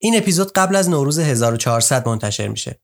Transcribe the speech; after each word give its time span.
این 0.00 0.16
اپیزود 0.16 0.52
قبل 0.52 0.76
از 0.76 0.88
نوروز 0.88 1.18
1400 1.18 2.08
منتشر 2.08 2.48
میشه. 2.48 2.80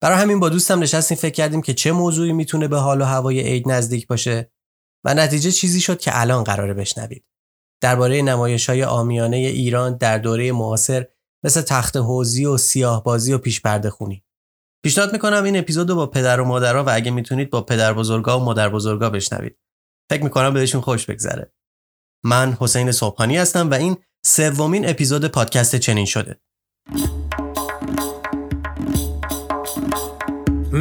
برای 0.00 0.18
همین 0.18 0.40
با 0.40 0.48
دوستم 0.48 0.82
نشستیم 0.82 1.16
فکر 1.16 1.34
کردیم 1.34 1.62
که 1.62 1.74
چه 1.74 1.92
موضوعی 1.92 2.32
می‌تونه 2.32 2.68
به 2.68 2.78
حال 2.78 3.00
و 3.00 3.04
هوای 3.04 3.40
عید 3.40 3.68
نزدیک 3.68 4.06
باشه 4.06 4.52
و 5.04 5.14
نتیجه 5.14 5.50
چیزی 5.50 5.80
شد 5.80 5.98
که 5.98 6.20
الان 6.20 6.44
قراره 6.44 6.74
بشنوید. 6.74 7.24
درباره 7.82 8.22
نمایش 8.22 8.68
های 8.68 8.84
آمیانه 8.84 9.36
ایران 9.36 9.96
در 9.96 10.18
دوره 10.18 10.52
معاصر 10.52 11.06
مثل 11.44 11.62
تخت 11.62 11.96
حوزی 11.96 12.44
و 12.44 12.56
سیاه 12.56 13.04
بازی 13.04 13.32
و 13.32 13.38
پیش 13.38 13.60
پرده 13.60 13.90
خونی. 13.90 14.24
پیشنهاد 14.84 15.12
می‌کنم 15.12 15.44
این 15.44 15.56
اپیزود 15.56 15.90
رو 15.90 15.96
با 15.96 16.06
پدر 16.06 16.40
و 16.40 16.44
مادرها 16.44 16.84
و 16.84 16.90
اگه 16.94 17.10
می‌تونید 17.10 17.50
با 17.50 17.60
پدر 17.60 17.92
بزرگا 17.92 18.40
و 18.40 18.44
مادر 18.44 18.68
بزرگا 18.68 19.10
بشنوید. 19.10 19.58
فکر 20.10 20.22
می‌کنم 20.22 20.54
بهشون 20.54 20.80
خوش 20.80 21.06
بگذره. 21.06 21.52
من 22.24 22.56
حسین 22.60 22.92
صبحانی 22.92 23.36
هستم 23.36 23.70
و 23.70 23.74
این 23.74 23.96
سومین 24.24 24.88
اپیزود 24.88 25.24
پادکست 25.24 25.76
چنین 25.76 26.06
شده. 26.06 26.40
you 26.92 27.23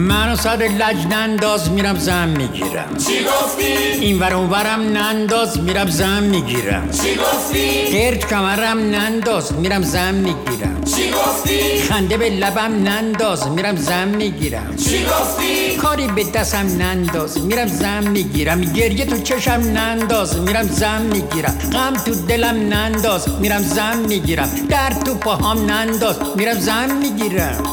منو 0.04 0.36
صد 0.36 0.64
لج 0.64 1.08
ننداز 1.12 1.72
میرم 1.72 2.00
زم 2.00 2.28
می‌گیرم 2.28 2.98
چی 3.08 3.24
گفتی؟ 3.24 3.64
این 4.02 4.20
ور 4.20 4.34
ورم 4.34 4.82
ننداز 4.82 5.60
میرم 5.60 5.90
زم 5.90 6.24
می‌گیرم 6.24 6.90
چی 6.92 7.16
گفتی؟ 7.16 7.92
گرد 7.94 8.28
کمرم 8.30 8.80
ننداز 8.80 9.54
میرم 9.54 9.82
زم 9.82 10.14
می‌گیرم 10.14 10.84
چی 10.96 11.12
گفتی؟ 11.12 11.82
خنده 11.90 12.18
به 12.18 12.30
لبم 12.30 12.88
ننداز 12.88 13.48
میرم 13.48 13.76
زم 13.76 14.08
می‌گیرم 14.08 14.76
چی 14.76 15.06
گفتی؟ 15.06 15.76
کاری 15.78 16.08
به 16.08 16.24
دستم 16.24 16.68
ننداز 16.82 17.46
میرم 17.46 17.68
زم 17.68 18.04
می‌گیرم 18.08 18.62
گریه 18.62 19.06
تو 19.06 19.22
چشم 19.22 19.52
ننداز 19.52 20.40
میرم 20.40 20.68
زم 20.68 21.02
می‌گیرم 21.02 21.58
غم 21.74 21.94
تو 21.94 22.16
دلم 22.28 22.74
ننداز 22.74 23.30
میرم 23.40 23.64
زم 23.64 23.98
می‌گیرم 24.08 24.50
درد 24.70 25.04
تو 25.04 25.16
پاهام 25.16 25.72
ننداز 25.72 26.16
میرم 26.36 26.60
زم 26.60 26.90
می‌گیرم 27.02 27.64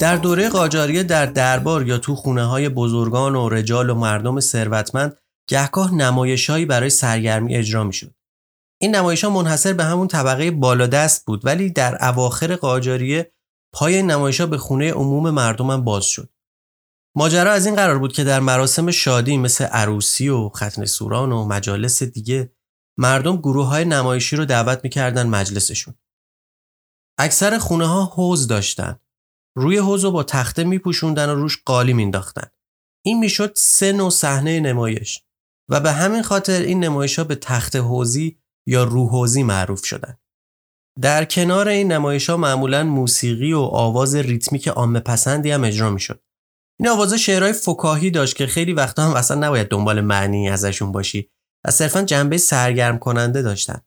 در 0.00 0.16
دوره 0.16 0.48
قاجاریه 0.48 1.02
در 1.02 1.26
دربار 1.26 1.86
یا 1.86 1.98
تو 1.98 2.16
خونه 2.16 2.44
های 2.44 2.68
بزرگان 2.68 3.34
و 3.34 3.48
رجال 3.48 3.90
و 3.90 3.94
مردم 3.94 4.40
ثروتمند 4.40 5.16
گهگاه 5.48 5.94
نمایشهایی 5.94 6.64
برای 6.64 6.90
سرگرمی 6.90 7.56
اجرا 7.56 7.84
می 7.84 7.92
شد. 7.92 8.14
این 8.80 8.96
نمایش 8.96 9.24
ها 9.24 9.30
منحصر 9.30 9.72
به 9.72 9.84
همون 9.84 10.08
طبقه 10.08 10.50
بالادست 10.50 11.26
بود 11.26 11.46
ولی 11.46 11.70
در 11.70 12.08
اواخر 12.08 12.56
قاجاریه 12.56 13.32
پای 13.74 14.02
نمایش 14.02 14.40
ها 14.40 14.46
به 14.46 14.58
خونه 14.58 14.92
عموم 14.92 15.30
مردم 15.30 15.84
باز 15.84 16.04
شد. 16.04 16.30
ماجرا 17.16 17.52
از 17.52 17.66
این 17.66 17.76
قرار 17.76 17.98
بود 17.98 18.12
که 18.12 18.24
در 18.24 18.40
مراسم 18.40 18.90
شادی 18.90 19.36
مثل 19.36 19.64
عروسی 19.64 20.28
و 20.28 20.48
ختن 20.48 20.84
سوران 20.84 21.32
و 21.32 21.44
مجالس 21.44 22.02
دیگه 22.02 22.52
مردم 22.98 23.36
گروه 23.36 23.66
های 23.66 23.84
نمایشی 23.84 24.36
رو 24.36 24.44
دعوت 24.44 24.80
می‌کردن 24.84 25.26
مجلسشون. 25.26 25.94
اکثر 27.18 27.58
خونه 27.58 27.86
ها 27.86 28.04
حوز 28.04 28.46
داشتن 28.46 29.00
روی 29.56 29.78
حوض 29.78 30.04
با 30.04 30.22
تخته 30.22 30.64
میپوشوندن 30.64 31.28
و 31.28 31.34
روش 31.34 31.62
قالی 31.66 31.92
مینداختن 31.92 32.50
این 33.04 33.18
می‌شد 33.18 33.52
سه 33.56 33.92
نوع 33.92 34.10
صحنه 34.10 34.60
نمایش 34.60 35.22
و 35.70 35.80
به 35.80 35.92
همین 35.92 36.22
خاطر 36.22 36.60
این 36.60 36.84
نمایش 36.84 37.18
ها 37.18 37.24
به 37.24 37.34
تخت 37.34 37.76
حوزی 37.76 38.38
یا 38.66 38.84
روحوزی 38.84 39.42
معروف 39.42 39.84
شدن. 39.84 40.18
در 41.00 41.24
کنار 41.24 41.68
این 41.68 41.92
نمایش 41.92 42.30
ها 42.30 42.36
معمولا 42.36 42.84
موسیقی 42.84 43.52
و 43.52 43.58
آواز 43.60 44.14
ریتمیک 44.14 44.68
عامه 44.68 45.00
پسندی 45.00 45.50
هم 45.50 45.64
اجرا 45.64 45.90
می‌شد. 45.90 46.22
این 46.80 46.88
آواز 46.88 47.14
شعرهای 47.14 47.52
فکاهی 47.52 48.10
داشت 48.10 48.36
که 48.36 48.46
خیلی 48.46 48.72
وقتا 48.72 49.02
هم 49.02 49.14
اصلا 49.14 49.46
نباید 49.46 49.68
دنبال 49.68 50.00
معنی 50.00 50.50
ازشون 50.50 50.92
باشی 50.92 51.30
و 51.64 51.70
صرفا 51.70 52.02
جنبه 52.02 52.38
سرگرم 52.38 52.98
کننده 52.98 53.42
داشتن. 53.42 53.80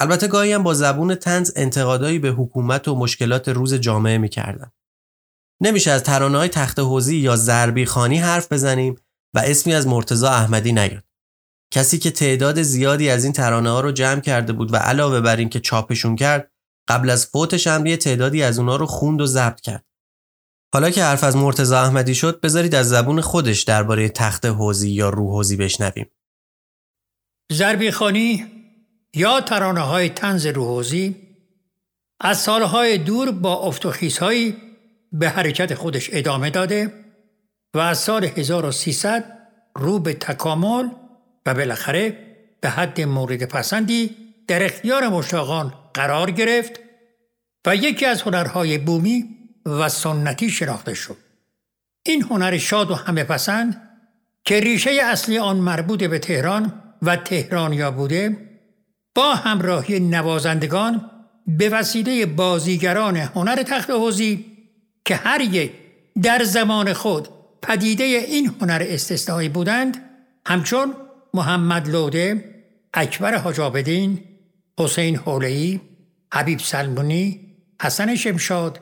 البته 0.00 0.28
گاهی 0.28 0.52
هم 0.52 0.62
با 0.62 0.74
زبون 0.74 1.14
تنز 1.14 1.52
انتقادایی 1.56 2.18
به 2.18 2.28
حکومت 2.28 2.88
و 2.88 2.94
مشکلات 2.94 3.48
روز 3.48 3.74
جامعه 3.74 4.18
می‌کردن. 4.18 4.72
نمیشه 5.62 5.90
از 5.90 6.02
ترانه 6.02 6.38
های 6.38 6.48
تخت 6.48 6.78
حوزی 6.78 7.16
یا 7.16 7.36
زربی 7.36 7.86
خانی 7.86 8.18
حرف 8.18 8.52
بزنیم 8.52 8.96
و 9.34 9.38
اسمی 9.38 9.74
از 9.74 9.86
مرتزا 9.86 10.30
احمدی 10.30 10.72
نیاد. 10.72 11.04
کسی 11.72 11.98
که 11.98 12.10
تعداد 12.10 12.62
زیادی 12.62 13.10
از 13.10 13.24
این 13.24 13.32
ترانه 13.32 13.70
ها 13.70 13.80
رو 13.80 13.92
جمع 13.92 14.20
کرده 14.20 14.52
بود 14.52 14.72
و 14.72 14.76
علاوه 14.76 15.20
بر 15.20 15.36
این 15.36 15.48
که 15.48 15.60
چاپشون 15.60 16.16
کرد 16.16 16.52
قبل 16.88 17.10
از 17.10 17.26
فوتش 17.26 17.66
هم 17.66 17.96
تعدادی 17.96 18.42
از 18.42 18.58
اونا 18.58 18.76
رو 18.76 18.86
خوند 18.86 19.20
و 19.20 19.26
ضبط 19.26 19.60
کرد. 19.60 19.84
حالا 20.74 20.90
که 20.90 21.04
حرف 21.04 21.24
از 21.24 21.36
مرتزا 21.36 21.82
احمدی 21.82 22.14
شد 22.14 22.40
بذارید 22.40 22.74
از 22.74 22.88
زبون 22.88 23.20
خودش 23.20 23.62
درباره 23.62 24.08
تخت 24.08 24.46
حوزی 24.46 24.90
یا 24.90 25.08
روحوزی 25.08 25.56
بشنویم. 25.56 26.10
زربی 27.52 27.90
خانی 27.90 28.46
یا 29.14 29.40
ترانه 29.40 29.80
های 29.80 30.08
تنز 30.08 30.46
روحوزی 30.46 31.16
از 32.20 32.38
سالهای 32.38 32.98
دور 32.98 33.30
با 33.30 33.54
افتخیص 33.54 34.18
به 35.12 35.28
حرکت 35.28 35.74
خودش 35.74 36.10
ادامه 36.12 36.50
داده 36.50 36.92
و 37.74 37.78
از 37.78 37.98
سال 37.98 38.24
1300 38.24 39.38
رو 39.76 39.98
به 39.98 40.14
تکامل 40.14 40.88
و 41.46 41.54
بالاخره 41.54 42.18
به 42.60 42.68
حد 42.68 43.00
مورد 43.00 43.44
پسندی 43.44 44.16
در 44.48 44.64
اختیار 44.64 45.08
مشتاقان 45.08 45.74
قرار 45.94 46.30
گرفت 46.30 46.80
و 47.66 47.76
یکی 47.76 48.06
از 48.06 48.22
هنرهای 48.22 48.78
بومی 48.78 49.24
و 49.66 49.88
سنتی 49.88 50.50
شناخته 50.50 50.94
شد. 50.94 51.16
این 52.06 52.22
هنر 52.22 52.58
شاد 52.58 52.90
و 52.90 52.94
همه 52.94 53.24
پسند 53.24 53.88
که 54.44 54.60
ریشه 54.60 54.90
اصلی 54.90 55.38
آن 55.38 55.56
مربوط 55.56 56.04
به 56.04 56.18
تهران 56.18 56.82
و 57.02 57.16
تهرانیا 57.16 57.90
بوده 57.90 58.36
با 59.14 59.34
همراهی 59.34 60.00
نوازندگان 60.00 61.10
به 61.46 61.68
وسیله 61.68 62.26
بازیگران 62.26 63.16
هنر 63.16 63.62
تخت 63.62 63.90
حوزی 63.90 64.51
که 65.04 65.16
هر 65.16 65.40
یک 65.40 65.72
در 66.22 66.44
زمان 66.44 66.92
خود 66.92 67.28
پدیده 67.62 68.04
این 68.04 68.54
هنر 68.60 68.86
استثنایی 68.88 69.48
بودند 69.48 69.96
همچون 70.46 70.94
محمد 71.34 71.88
لوده، 71.88 72.44
اکبر 72.94 73.38
حجابدین، 73.38 74.24
حسین 74.78 75.16
حولهی، 75.16 75.80
حبیب 76.34 76.58
سلمونی، 76.58 77.40
حسن 77.82 78.14
شمشاد، 78.14 78.80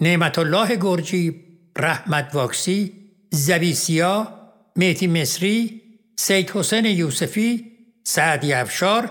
نعمت 0.00 0.38
الله 0.38 0.76
گرجی، 0.76 1.44
رحمت 1.76 2.30
واکسی، 2.34 2.92
زبیسیا، 3.30 4.28
میتی 4.76 5.06
مصری، 5.06 5.82
سید 6.16 6.50
حسین 6.50 6.84
یوسفی، 6.84 7.72
سعدی 8.04 8.52
افشار 8.52 9.10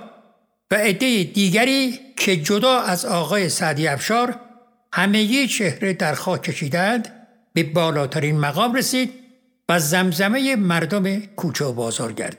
و 0.72 0.76
عده 0.76 1.24
دیگری 1.24 2.00
که 2.18 2.38
جدا 2.38 2.80
از 2.80 3.06
آقای 3.06 3.50
سعدی 3.50 3.88
افشار 3.88 4.40
همه 4.96 5.48
چهره 5.48 5.94
در 5.94 6.14
خاک 6.14 6.42
کشیدند 6.42 7.28
به 7.54 7.64
بالاترین 7.64 8.40
مقام 8.40 8.74
رسید 8.74 9.14
و 9.70 9.80
زمزمه 9.80 10.56
مردم 10.56 11.20
کوچه 11.20 11.66
و 11.66 11.74
بازار 11.74 12.14
گرد. 12.14 12.38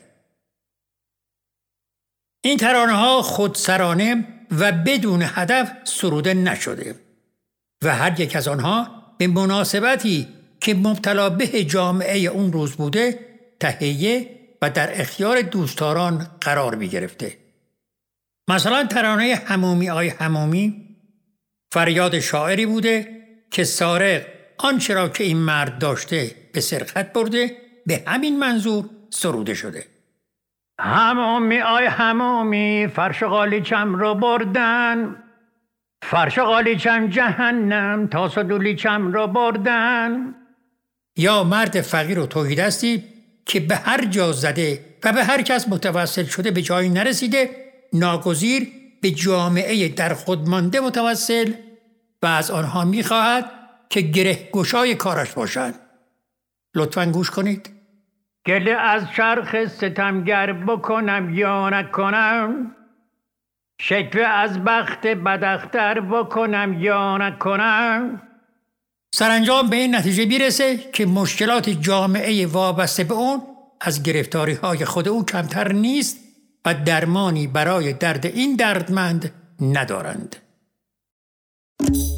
این 2.45 2.57
ترانه 2.59 2.93
ها 2.93 3.23
خودسرانه 3.23 4.25
و 4.51 4.73
بدون 4.73 5.23
هدف 5.25 5.73
سروده 5.85 6.35
نشده 6.35 6.95
و 7.85 7.95
هر 7.95 8.21
یک 8.21 8.37
از 8.37 8.49
آنها 8.49 9.03
به 9.19 9.27
مناسبتی 9.27 10.29
که 10.61 10.75
مبتلا 10.75 11.31
به 11.31 11.65
جامعه 11.65 12.19
اون 12.19 12.53
روز 12.53 12.73
بوده 12.73 13.19
تهیه 13.61 14.31
و 14.63 14.71
در 14.71 15.01
اختیار 15.01 15.43
دوستداران 15.43 16.31
قرار 16.41 16.75
می 16.75 16.89
گرفته. 16.89 17.37
مثلا 18.49 18.87
ترانه 18.87 19.43
همومی 19.47 19.91
آی 19.91 20.09
همومی 20.09 20.86
فریاد 21.73 22.19
شاعری 22.19 22.67
بوده 22.67 23.09
که 23.51 23.65
سارق 23.65 24.23
آنچه 24.59 24.95
را 24.95 25.09
که 25.09 25.25
این 25.25 25.37
مرد 25.37 25.79
داشته 25.79 26.31
به 26.53 26.61
سرقت 26.61 27.13
برده 27.13 27.57
به 27.87 28.03
همین 28.07 28.39
منظور 28.39 28.85
سروده 29.11 29.55
شده. 29.55 29.87
همومی 30.81 31.61
آی 31.61 31.87
همومی 31.87 32.89
فرش 32.97 33.23
قالیچم 33.23 33.95
رو 33.95 34.15
بردن. 34.15 35.23
فرش 36.03 36.39
قالیچم 36.39 37.07
جهنم 37.07 38.07
تا 38.07 38.29
صدولیچم 38.29 39.13
رو 39.13 39.27
بردن. 39.27 40.35
یا 41.17 41.45
مرد 41.45 41.81
فقیر 41.81 42.19
و 42.19 42.27
توحیدستی 42.27 43.05
که 43.47 43.61
به 43.61 43.77
هر 43.77 44.05
جا 44.05 44.33
زده 44.33 44.85
و 45.05 45.13
به 45.13 45.25
هر 45.25 45.43
کس 45.43 45.69
متوسل 45.69 46.25
شده 46.25 46.51
به 46.51 46.63
جایی 46.63 46.89
نرسیده 46.89 47.51
ناگزیر 47.93 48.69
به 49.03 49.11
جامعه 49.11 49.89
در 49.89 50.15
خود 50.15 50.49
مانده 50.49 50.81
متوسل 50.81 51.53
و 52.23 52.27
از 52.27 52.51
آنها 52.51 52.85
می‌خواهد 52.85 53.51
که 53.91 54.01
گره 54.01 54.49
گشای 54.53 54.95
کارش 54.95 55.33
باشند. 55.33 55.75
لطفا 56.75 57.07
گوش 57.07 57.31
کنید. 57.31 57.71
گله 58.47 58.71
از 58.71 59.03
چرخ 59.17 59.65
ستمگر 59.65 60.53
بکنم 60.53 61.35
یا 61.35 61.69
نکنم؟ 61.71 62.77
شکوه 63.81 64.23
از 64.23 64.65
بخت 64.65 65.07
بدختر 65.07 66.01
بکنم 66.01 66.77
یا 66.81 67.17
نکنم؟ 67.19 68.23
سرانجام 69.15 69.71
به 69.71 69.77
این 69.77 69.95
نتیجه 69.95 70.27
بیرسه 70.27 70.77
که 70.77 71.07
مشکلات 71.07 71.69
جامعه 71.71 72.47
وابسته 72.47 73.05
به 73.05 73.15
اون 73.15 73.43
از 73.81 74.03
گرفتاری 74.03 74.55
های 74.55 74.85
خود 74.85 75.09
او 75.09 75.25
کمتر 75.25 75.73
نیست 75.73 76.17
و 76.65 76.75
درمانی 76.75 77.47
برای 77.47 77.93
درد 77.93 78.27
این 78.27 78.57
دردمند 78.57 79.33
ندارند. 79.61 80.37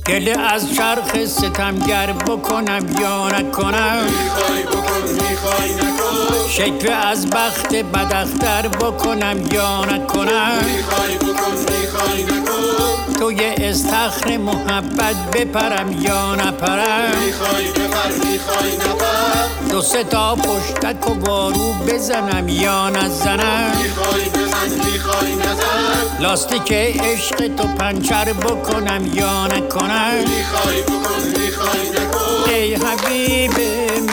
گله 0.06 0.38
از 0.38 0.74
چرخ 0.74 1.24
ستمگر 1.24 2.12
بکنم 2.12 2.86
یا 3.00 3.28
نکنم. 3.28 4.04
می‌خوای 4.04 4.62
بکن 4.62 5.02
می‌خوای 5.30 5.74
نکن. 5.74 6.48
شکوه 6.48 6.94
از 6.94 7.30
بخت 7.30 7.74
بدختر 7.74 8.68
بکنم 8.68 9.36
یا 9.52 9.84
نکنم. 9.84 10.58
می‌خوای 10.64 11.14
بکن 11.16 11.52
می‌خوای 11.80 12.22
نکن. 12.22 13.07
توی 13.18 13.40
استخر 13.44 14.36
محبت 14.36 15.16
بپرم 15.32 16.02
یا 16.02 16.34
نپرم؟ 16.34 17.12
می‌خوای 17.26 17.64
بپر 17.70 18.12
می‌خوای 18.30 18.76
نپر. 18.76 19.68
دو 19.70 19.82
سه 19.82 20.04
تا 20.04 20.34
پشتک 20.34 21.10
و 21.10 21.14
بارو 21.14 21.72
بزنم 21.72 22.48
یا 22.48 22.90
نزنم؟ 22.90 23.72
می‌خوای 23.82 24.22
بزن 24.24 24.90
می‌خوای 24.92 25.34
نزن. 25.34 26.20
لاستیک 26.20 26.72
عشق 26.72 27.48
تو 27.56 27.68
پنچر 27.78 28.32
بکنم 28.32 29.10
یا 29.14 29.46
نکنم؟ 29.46 30.14
می‌خوای 30.14 30.82
بکن 30.82 31.40
می‌خوای 31.40 31.90
نکن. 31.90 32.50
ای 32.50 32.74
حبیب 32.74 33.52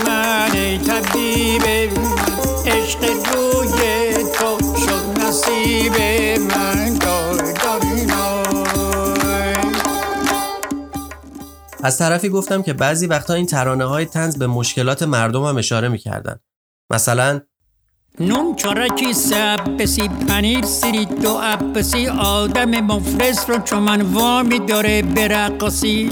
من 0.06 0.52
ای 0.54 0.78
طبیب 0.78 1.63
من، 1.98 2.72
عشق 2.72 3.04
روی 3.04 4.13
تو 4.34 4.57
شد 4.86 5.22
نصیب 5.22 5.98
من. 6.42 7.05
از 11.85 11.97
طرفی 11.97 12.29
گفتم 12.29 12.61
که 12.61 12.73
بعضی 12.73 13.07
وقتا 13.07 13.33
این 13.33 13.45
ترانه 13.45 13.85
های 13.85 14.05
تنز 14.05 14.37
به 14.37 14.47
مشکلات 14.47 15.03
مردم 15.03 15.43
هم 15.43 15.57
اشاره 15.57 15.87
می‌کردن. 15.87 16.39
مثلا 16.89 17.41
نون 18.19 18.55
چارکی 18.55 19.13
سب 19.13 19.77
بسی 19.79 20.07
پنیر 20.07 20.65
سیری 20.65 21.05
دو 21.05 21.37
عبسی 21.37 22.07
آدم 22.07 22.69
مفلس 22.69 23.49
رو 23.49 23.59
چون 23.59 24.01
وامی 24.01 24.59
داره 24.59 25.01
برقصی 25.01 26.09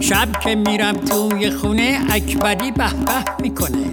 شب 0.00 0.40
که 0.40 0.54
میرم 0.54 0.96
توی 0.96 1.50
خونه 1.50 2.00
اکبری 2.10 2.72
به 2.72 2.90
به 2.90 3.42
می‌کنه. 3.42 3.86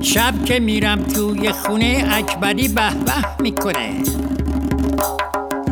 شب 0.00 0.44
که 0.44 0.60
میرم 0.60 1.04
توی 1.04 1.52
خونه 1.52 2.08
اکبری 2.12 2.68
به 2.68 2.90
به 2.90 3.42
می‌کنه. 3.42 4.02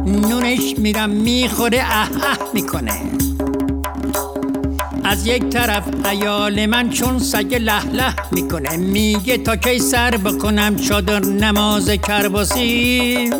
نونش 0.07 0.79
میرم 0.79 1.11
می‌خوره 1.11 1.83
اه 1.83 2.11
اه 2.23 2.39
می‌کنه. 2.55 3.01
از 5.05 5.27
یک 5.27 5.49
طرف 5.49 5.85
خیال 6.05 6.67
من 6.67 6.91
چون 6.91 7.19
سگ 7.19 7.55
له 7.55 7.85
له 7.93 8.15
می‌کنه 8.33 8.77
میگه 8.77 9.39
تا 9.39 9.57
کی 9.57 9.79
سر 9.79 10.11
بکنم 10.11 10.77
چادر 10.77 11.21
نماز 11.25 11.91
کرباسی؟ 11.91 13.31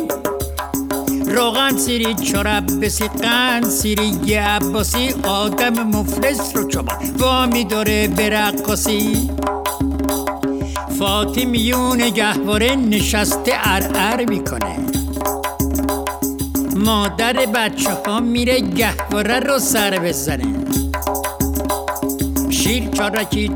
روغن 1.25 1.77
سیری 1.77 2.13
چرب 2.13 2.85
بسی 2.85 3.07
قند 3.07 3.65
سیری 3.65 4.11
یه 4.25 4.41
عباسی 4.41 5.15
آدم 5.23 5.83
مفلس 5.83 6.55
رو 6.55 6.67
چما 6.67 6.93
وامی 7.17 7.63
داره 7.63 8.07
برقصی 8.07 9.29
فاطمیون 10.99 12.09
گهواره 12.09 12.75
نشسته 12.75 13.51
ارعر 13.63 14.25
می‌کنه. 14.29 14.96
مادر 16.77 17.33
بچه 17.33 17.89
ها 18.05 18.19
میره 18.19 18.59
گهواره 18.59 19.39
رو 19.39 19.59
سر 19.59 19.99
بزنه. 19.99 20.65
شیر 22.49 22.89
چارکی 22.89 23.47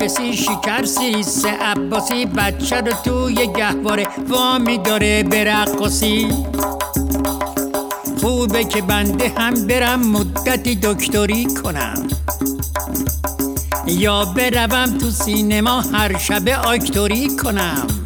بسی 0.00 0.32
شکر 0.32 0.84
سیری 0.84 1.22
سه 1.22 1.48
عباسی 1.48 2.26
بچه 2.26 2.80
رو 2.80 2.92
توی 3.04 3.34
گهواره 3.34 4.08
وامی 4.28 4.78
داره 4.78 5.22
برقصی 5.22 6.28
خوبه 8.20 8.64
که 8.64 8.82
بنده 8.82 9.32
هم 9.36 9.66
برم 9.66 10.06
مدتی 10.06 10.74
دکتری 10.74 11.46
کنم. 11.62 12.08
یا 13.86 14.24
بروم 14.24 14.98
تو 14.98 15.10
سینما 15.10 15.80
هر 15.80 16.18
شب 16.18 16.48
آکتوری 16.48 17.36
کنم. 17.36 18.03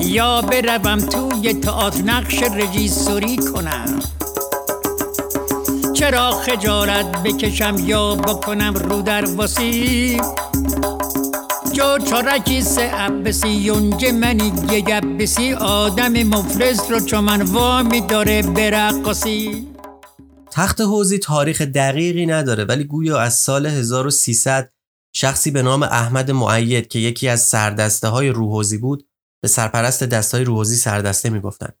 یا 0.00 0.40
بروم 0.40 0.98
توی 0.98 1.54
تئاتر 1.54 2.02
نقش 2.02 2.42
رژیسوری 2.42 3.36
کنم. 3.36 3.98
چرا 5.92 6.30
خجالت 6.30 7.22
بکشم 7.22 7.76
یا 7.78 8.14
بکنم 8.14 8.74
رو 8.74 9.02
در 9.02 9.24
واسی؟ 9.24 10.20
جو 11.72 11.98
چارکی 12.10 12.62
سه 12.62 12.82
عبسی 12.82 13.48
یونج 13.48 14.04
منی 14.06 14.52
یه 14.70 15.56
آدم 15.56 16.12
مفلس 16.22 16.90
رو 16.90 17.00
چون 17.00 17.24
من 17.24 17.42
وامی 17.42 18.00
داره 18.00 18.42
برقصی 18.42 19.68
تخت 20.50 20.80
حوزی 20.80 21.18
تاریخ 21.18 21.62
دقیقی 21.62 22.26
نداره 22.26 22.64
ولی 22.64 22.84
گویا 22.84 23.18
از 23.20 23.34
سال 23.34 23.66
1300 23.66 24.72
شخصی 25.12 25.50
به 25.50 25.62
نام 25.62 25.82
احمد 25.82 26.30
معید 26.30 26.88
که 26.88 26.98
یکی 26.98 27.28
از 27.28 27.40
سردسته 27.40 28.08
های 28.08 28.28
روحوزی 28.28 28.78
بود 28.78 29.07
به 29.42 29.48
سرپرست 29.48 30.02
دستای 30.02 30.44
روحوزی 30.44 30.76
سردسته 30.76 31.30
می‌گفتن. 31.30 31.72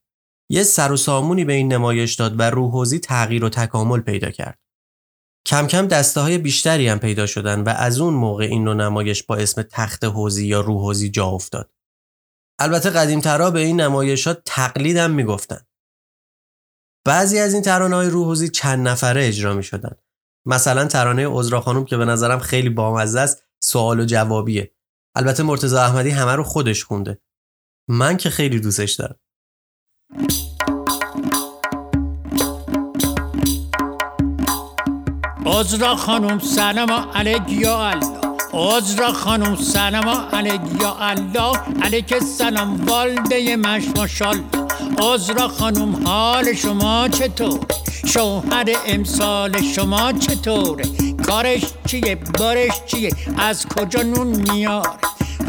یه 0.50 0.62
سر 0.62 0.92
و 0.92 0.96
سامونی 0.96 1.44
به 1.44 1.52
این 1.52 1.72
نمایش 1.72 2.14
داد 2.14 2.40
و 2.40 2.42
روحوزی 2.42 2.98
تغییر 2.98 3.44
و 3.44 3.48
تکامل 3.48 4.00
پیدا 4.00 4.30
کرد. 4.30 4.58
کم 5.46 5.66
کم 5.66 5.86
دسته 5.86 6.20
های 6.20 6.38
بیشتری 6.38 6.88
هم 6.88 6.98
پیدا 6.98 7.26
شدن 7.26 7.60
و 7.60 7.68
از 7.68 8.00
اون 8.00 8.14
موقع 8.14 8.44
این 8.44 8.64
نوع 8.64 8.74
نمایش 8.74 9.22
با 9.22 9.36
اسم 9.36 9.62
تخت 9.62 10.04
حوزی 10.04 10.46
یا 10.46 10.60
روحوزی 10.60 11.10
جا 11.10 11.26
افتاد. 11.26 11.72
البته 12.58 12.90
قدیمترا 12.90 13.50
به 13.50 13.60
این 13.60 13.80
نمایشات 13.80 14.42
تقلید 14.44 14.96
هم 14.96 15.10
می‌گفتن. 15.10 15.60
بعضی 17.06 17.38
از 17.38 17.54
این 17.54 17.62
ترانه 17.62 17.96
های 17.96 18.08
روحوزی 18.08 18.48
چند 18.48 18.88
نفره 18.88 19.28
اجرا 19.28 19.54
می 19.54 19.62
شدن. 19.62 19.96
مثلا 20.46 20.86
ترانه 20.86 21.28
عذرا 21.28 21.60
خانم 21.60 21.84
که 21.84 21.96
به 21.96 22.04
نظرم 22.04 22.38
خیلی 22.38 22.68
بامزه 22.68 23.20
است 23.20 23.44
سوال 23.62 24.00
و 24.00 24.04
جوابیه. 24.04 24.74
البته 25.14 25.42
مرتضی 25.42 25.76
احمدی 25.76 26.10
همه 26.10 26.32
رو 26.32 26.42
خودش 26.42 26.84
خونده. 26.84 27.20
من 27.88 28.16
که 28.16 28.30
خیلی 28.30 28.60
دوستش 28.60 28.92
دارم. 28.92 29.16
عذرا 35.46 35.96
خانم 35.96 36.38
سلام 36.38 36.90
علیک 36.90 37.42
یا 37.48 37.88
الله. 37.88 38.20
عذرا 38.52 39.12
خانم 39.12 39.56
سلام 39.56 40.08
علیک 40.08 40.60
یا 40.80 40.96
الله. 41.00 41.58
علیک 41.82 42.18
سلام 42.18 42.86
والده 42.86 43.56
مش 43.56 43.84
ماشال 43.96 44.40
عذرا 44.98 45.48
خانم 45.48 46.06
حال 46.06 46.54
شما 46.54 47.08
چطور؟ 47.08 47.66
شوهر 48.06 48.66
امسال 48.86 49.62
شما 49.62 50.12
چطوره؟ 50.12 50.84
کارش 51.26 51.62
چیه؟ 51.86 52.14
بارش 52.38 52.72
چیه؟ 52.86 53.10
از 53.38 53.66
کجا 53.66 54.02
نون 54.02 54.26
میاره؟ 54.26 54.90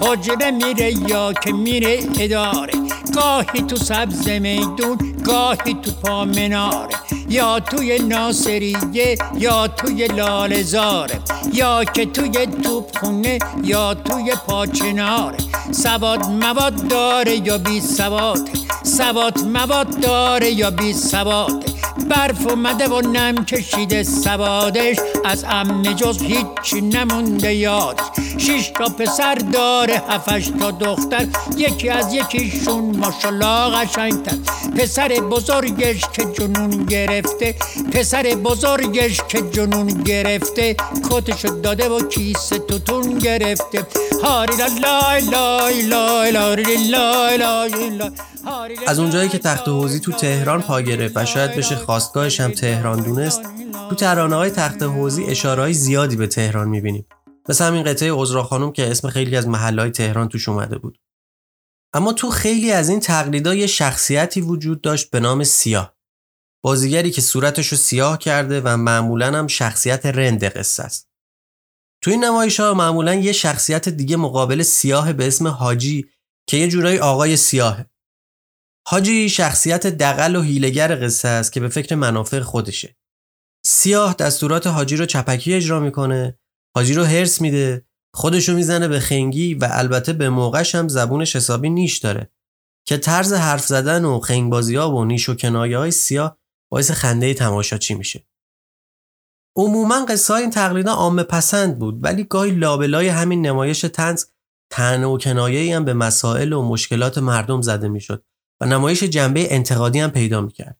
حجره 0.01 0.51
میره 0.51 0.93
یا 1.09 1.33
که 1.33 1.51
میره 1.51 1.99
اداره. 2.19 2.73
گاهی 3.15 3.61
تو 3.61 3.75
سبز 3.75 4.27
میدون 4.29 4.97
گاهی 5.25 5.73
تو 5.73 5.91
پا 5.91 6.25
مناره 6.25 6.95
یا 7.29 7.59
توی 7.59 7.99
ناصریه 7.99 9.17
یا 9.37 9.67
توی 9.67 10.07
لالزاره 10.07 11.19
یا 11.53 11.83
که 11.83 12.05
توی 12.05 12.47
توپخونه 12.63 13.39
یا 13.63 13.93
توی 13.93 14.33
پاچناره 14.47 15.37
سواد 15.71 16.25
مواد 16.25 16.87
داره 16.87 17.47
یا 17.47 17.57
بی 17.57 17.81
سواد 17.81 18.49
سواد 18.83 19.39
مواد 19.39 19.99
داره 19.99 20.51
یا 20.51 20.71
بی 20.71 20.93
سواد 20.93 21.78
برف 21.99 22.47
اومده 22.47 22.87
و 22.87 23.01
نم 23.01 23.45
کشیده 23.45 24.03
سوادش. 24.03 24.97
از 25.25 25.45
امه 25.49 25.93
جز 25.93 26.21
هیچی 26.21 26.81
نمونده 26.81 27.53
یاد. 27.53 27.99
شش 28.37 28.71
تا 28.75 28.85
پسر 28.85 29.35
داره 29.35 30.01
هفش 30.07 30.51
تا 30.59 30.71
دختر. 30.71 31.27
یکی 31.57 31.89
از 31.89 32.13
یکیشون 32.13 32.97
ماشالله 32.97 33.77
قشنگتر. 33.77 34.35
پسر 34.77 35.07
بزرگش 35.07 36.01
که 36.13 36.25
جنون 36.25 36.85
گرفته. 36.85 37.55
پسر 37.91 38.23
بزرگش 38.23 39.21
که 39.27 39.41
جنون 39.41 39.87
گرفته. 39.87 40.75
کتشو 41.11 41.47
داده 41.47 41.89
و 41.89 42.07
کیسه 42.07 42.59
توتون 42.59 43.17
گرفته. 43.17 43.87
از 48.87 48.99
اونجایی 48.99 49.29
که 49.29 49.37
تخت 49.37 49.67
حوزی 49.67 49.99
تو 49.99 50.11
تهران 50.11 50.61
پا 50.61 50.81
گرفت 50.81 51.17
و 51.17 51.25
شاید 51.25 51.55
بشه 51.55 51.75
خواستگاهش 51.75 52.39
هم 52.41 52.51
تهران 52.51 53.03
دونست 53.03 53.41
تو 53.89 53.95
ترانه 53.95 54.35
های 54.35 54.49
تخت 54.49 54.83
حوزی 54.83 55.23
اشاره 55.23 55.61
های 55.61 55.73
زیادی 55.73 56.15
به 56.15 56.27
تهران 56.27 56.69
می‌بینیم. 56.69 57.05
مثل 57.49 57.65
همین 57.65 57.83
قطعه 57.83 58.11
عذرا 58.11 58.43
خانم 58.43 58.71
که 58.71 58.91
اسم 58.91 59.09
خیلی 59.09 59.35
از 59.35 59.47
محلهای 59.47 59.91
تهران 59.91 60.29
توش 60.29 60.49
اومده 60.49 60.77
بود. 60.77 60.97
اما 61.93 62.13
تو 62.13 62.29
خیلی 62.29 62.71
از 62.71 62.89
این 62.89 62.99
تقلیدها 62.99 63.53
یه 63.53 63.67
شخصیتی 63.67 64.41
وجود 64.41 64.81
داشت 64.81 65.11
به 65.11 65.19
نام 65.19 65.43
سیاه. 65.43 65.95
بازیگری 66.63 67.11
که 67.11 67.21
صورتش 67.21 67.67
رو 67.67 67.77
سیاه 67.77 68.17
کرده 68.17 68.61
و 68.61 68.77
معمولا 68.77 69.37
هم 69.37 69.47
شخصیت 69.47 70.05
رند 70.05 70.43
قصه 70.43 70.83
است. 70.83 71.08
تو 72.01 72.11
این 72.11 72.23
نمایش 72.23 72.59
ها 72.59 72.73
معمولا 72.73 73.15
یه 73.15 73.31
شخصیت 73.31 73.89
دیگه 73.89 74.17
مقابل 74.17 74.63
سیاه 74.63 75.13
به 75.13 75.27
اسم 75.27 75.47
حاجی 75.47 76.09
که 76.49 76.57
یه 76.57 76.67
جورایی 76.67 76.99
آقای 76.99 77.37
سیاهه 77.37 77.85
حاجی 78.87 79.29
شخصیت 79.29 79.87
دقل 79.87 80.35
و 80.35 80.41
هیلگر 80.41 81.05
قصه 81.05 81.27
است 81.27 81.53
که 81.53 81.59
به 81.59 81.67
فکر 81.67 81.95
منافع 81.95 82.39
خودشه. 82.39 82.97
سیاه 83.65 84.13
دستورات 84.13 84.67
حاجی 84.67 84.95
رو 84.95 85.05
چپکی 85.05 85.53
اجرا 85.53 85.79
می‌کنه، 85.79 86.39
حاجی 86.75 86.93
رو 86.93 87.03
هرس 87.03 87.41
میده، 87.41 87.85
خودشو 88.13 88.53
می‌زنه 88.53 88.87
به 88.87 88.99
خنگی 88.99 89.53
و 89.53 89.67
البته 89.71 90.13
به 90.13 90.29
موقعش 90.29 90.75
هم 90.75 90.87
زبونش 90.87 91.35
حسابی 91.35 91.69
نیش 91.69 91.97
داره 91.97 92.31
که 92.87 92.97
طرز 92.97 93.33
حرف 93.33 93.65
زدن 93.65 94.05
و 94.05 94.19
خنگبازی 94.19 94.75
ها 94.75 94.95
و 94.95 95.05
نیش 95.05 95.29
و 95.29 95.35
کنایه 95.35 95.77
های 95.77 95.91
سیاه 95.91 96.37
باعث 96.71 96.91
خنده 96.91 97.33
تماشاچی 97.33 97.93
میشه. 97.93 98.28
عموما 99.59 100.05
قصه 100.05 100.33
این 100.33 100.49
تقلیدا 100.49 100.93
عامه 100.93 101.23
پسند 101.23 101.79
بود 101.79 102.03
ولی 102.03 102.23
گاهی 102.23 102.51
لابلای 102.51 103.07
همین 103.07 103.45
نمایش 103.45 103.81
تنز 103.81 104.25
تنه 104.71 105.05
و 105.05 105.17
کنایه 105.17 105.75
هم 105.75 105.85
به 105.85 105.93
مسائل 105.93 106.53
و 106.53 106.61
مشکلات 106.61 107.17
مردم 107.17 107.61
زده 107.61 107.87
می‌شد 107.87 108.25
و 108.61 108.65
نمایش 108.65 109.03
جنبه 109.03 109.55
انتقادی 109.55 109.99
هم 109.99 110.11
پیدا 110.11 110.41
می‌کرد. 110.41 110.79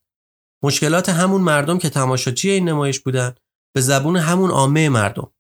مشکلات 0.64 1.10
همون 1.10 1.42
مردم 1.42 1.78
که 1.78 1.90
تماشاچی 1.90 2.50
این 2.50 2.70
نمایش 2.70 3.00
بودن 3.00 3.36
به 3.76 3.82
زبون 3.82 4.18
همون 4.18 4.50
عامه 4.52 4.90
مردم. 4.90 5.32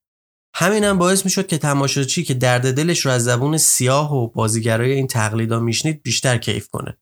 همین 0.56 0.84
هم 0.84 0.98
باعث 0.98 1.26
می‌شد 1.26 1.48
که 1.48 1.58
تماشاچی 1.58 2.24
که 2.24 2.34
درد 2.34 2.74
دلش 2.76 3.06
رو 3.06 3.12
از 3.12 3.24
زبون 3.24 3.58
سیاه 3.58 4.16
و 4.16 4.28
بازیگرای 4.28 4.92
این 4.92 5.08
تقلیدا 5.08 5.60
میشنید 5.60 6.04
بیشتر 6.04 6.38
کیف 6.38 6.68
کنه. 6.68 6.98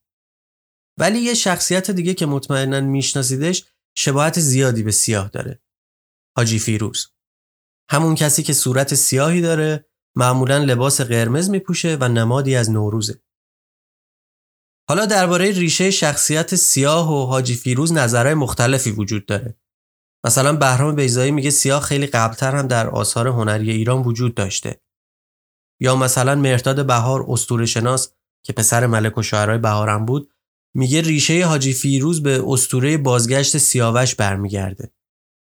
ولی 0.99 1.19
یه 1.19 1.33
شخصیت 1.33 1.91
دیگه 1.91 2.13
که 2.13 2.25
مطمئنا 2.25 2.81
میشناسیدش 2.81 3.65
شباهت 3.97 4.39
زیادی 4.39 4.83
به 4.83 4.91
سیاه 4.91 5.29
داره. 5.29 5.61
حاجی 6.37 6.59
فیروز. 6.59 7.07
همون 7.91 8.15
کسی 8.15 8.43
که 8.43 8.53
صورت 8.53 8.95
سیاهی 8.95 9.41
داره 9.41 9.85
معمولا 10.15 10.57
لباس 10.57 11.01
قرمز 11.01 11.49
میپوشه 11.49 11.97
و 12.01 12.07
نمادی 12.07 12.55
از 12.55 12.71
نوروزه. 12.71 13.21
حالا 14.89 15.05
درباره 15.05 15.51
ریشه 15.51 15.91
شخصیت 15.91 16.55
سیاه 16.55 17.13
و 17.13 17.25
حاجی 17.25 17.55
فیروز 17.55 17.93
نظرهای 17.93 18.33
مختلفی 18.33 18.91
وجود 18.91 19.25
داره. 19.25 19.59
مثلا 20.25 20.55
بهرام 20.55 20.95
بیزایی 20.95 21.31
میگه 21.31 21.49
سیاه 21.49 21.81
خیلی 21.81 22.07
قبلتر 22.07 22.55
هم 22.55 22.67
در 22.67 22.89
آثار 22.89 23.27
هنری 23.27 23.71
ایران 23.71 24.01
وجود 24.03 24.35
داشته. 24.35 24.81
یا 25.81 25.95
مثلا 25.95 26.35
مرداد 26.35 26.87
بهار 26.87 27.25
استور 27.27 27.65
شناس 27.65 28.13
که 28.45 28.53
پسر 28.53 28.85
ملک 28.87 29.17
و 29.17 29.21
شاعرای 29.21 29.57
بهارم 29.57 30.05
بود 30.05 30.33
میگه 30.75 31.01
ریشه 31.01 31.45
حاجی 31.45 31.73
فیروز 31.73 32.23
به 32.23 32.43
استوره 32.47 32.97
بازگشت 32.97 33.57
سیاوش 33.57 34.15
برمیگرده. 34.15 34.96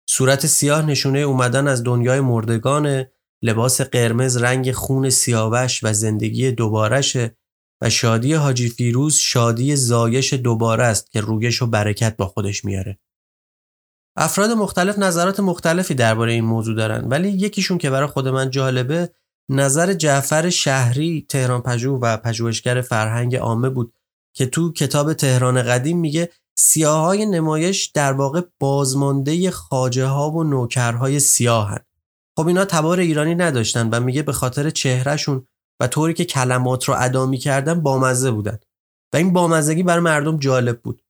صورت 0.10 0.46
سیاه 0.46 0.86
نشونه 0.86 1.20
اومدن 1.20 1.68
از 1.68 1.84
دنیای 1.84 2.20
مردگان 2.20 3.06
لباس 3.42 3.82
قرمز 3.82 4.38
رنگ 4.38 4.72
خون 4.72 5.10
سیاوش 5.10 5.84
و 5.84 5.94
زندگی 5.94 6.52
دوبارشه 6.52 7.38
و 7.82 7.90
شادی 7.90 8.34
حاجی 8.34 8.70
فیروز 8.70 9.16
شادی 9.16 9.76
زایش 9.76 10.34
دوباره 10.34 10.84
است 10.84 11.12
که 11.12 11.22
رویش 11.22 11.62
و 11.62 11.68
برکت 11.68 12.18
با 12.18 12.28
خودش 12.28 12.66
میاره. 12.66 13.00
افراد 14.18 14.52
مختلف 14.52 15.00
نظرات 15.00 15.40
مختلفی 15.40 15.94
درباره 15.94 16.34
این 16.34 16.46
موضوع 16.46 16.76
دارن 16.76 17.06
ولی 17.08 17.30
یکیشون 17.30 17.78
که 17.78 17.90
برای 17.90 18.08
خود 18.08 18.28
من 18.28 18.50
جالبه 18.50 19.10
نظر 19.50 19.94
جعفر 19.94 20.50
شهری 20.50 21.26
تهران 21.30 21.62
پژوه 21.62 22.00
و 22.02 22.18
پژوهشگر 22.18 22.82
فرهنگ 22.82 23.36
عامه 23.36 23.70
بود 23.70 23.94
که 24.34 24.46
تو 24.46 24.72
کتاب 24.72 25.14
تهران 25.14 25.62
قدیم 25.62 26.00
میگه 26.00 26.30
سیاهای 26.58 27.26
نمایش 27.26 27.86
در 27.86 28.14
واقع 28.14 28.42
بازمانده 28.60 29.52
خاجه 29.52 30.06
ها 30.06 30.32
و 30.32 30.44
نوکرهای 30.44 31.20
سیاهن. 31.20 31.80
خب 32.38 32.48
اینا 32.48 32.66
تبار 32.66 33.00
ایرانی 33.00 33.36
نداشتن 33.36 33.90
و 33.90 34.00
میگه 34.00 34.24
به 34.24 34.32
خاطر 34.32 34.70
چهرهشون 34.70 35.48
و 35.82 35.88
طوری 35.88 36.14
که 36.14 36.26
کلمات 36.26 36.84
رو 36.84 36.96
ادا 36.98 37.26
می‌کردن 37.26 37.82
بامزه 37.82 38.32
بودن 38.32 38.60
و 39.14 39.18
این 39.18 39.34
بامزگی 39.34 39.84
برای 39.84 40.04
مردم 40.04 40.38
جالب 40.38 40.82
بود. 40.82 41.02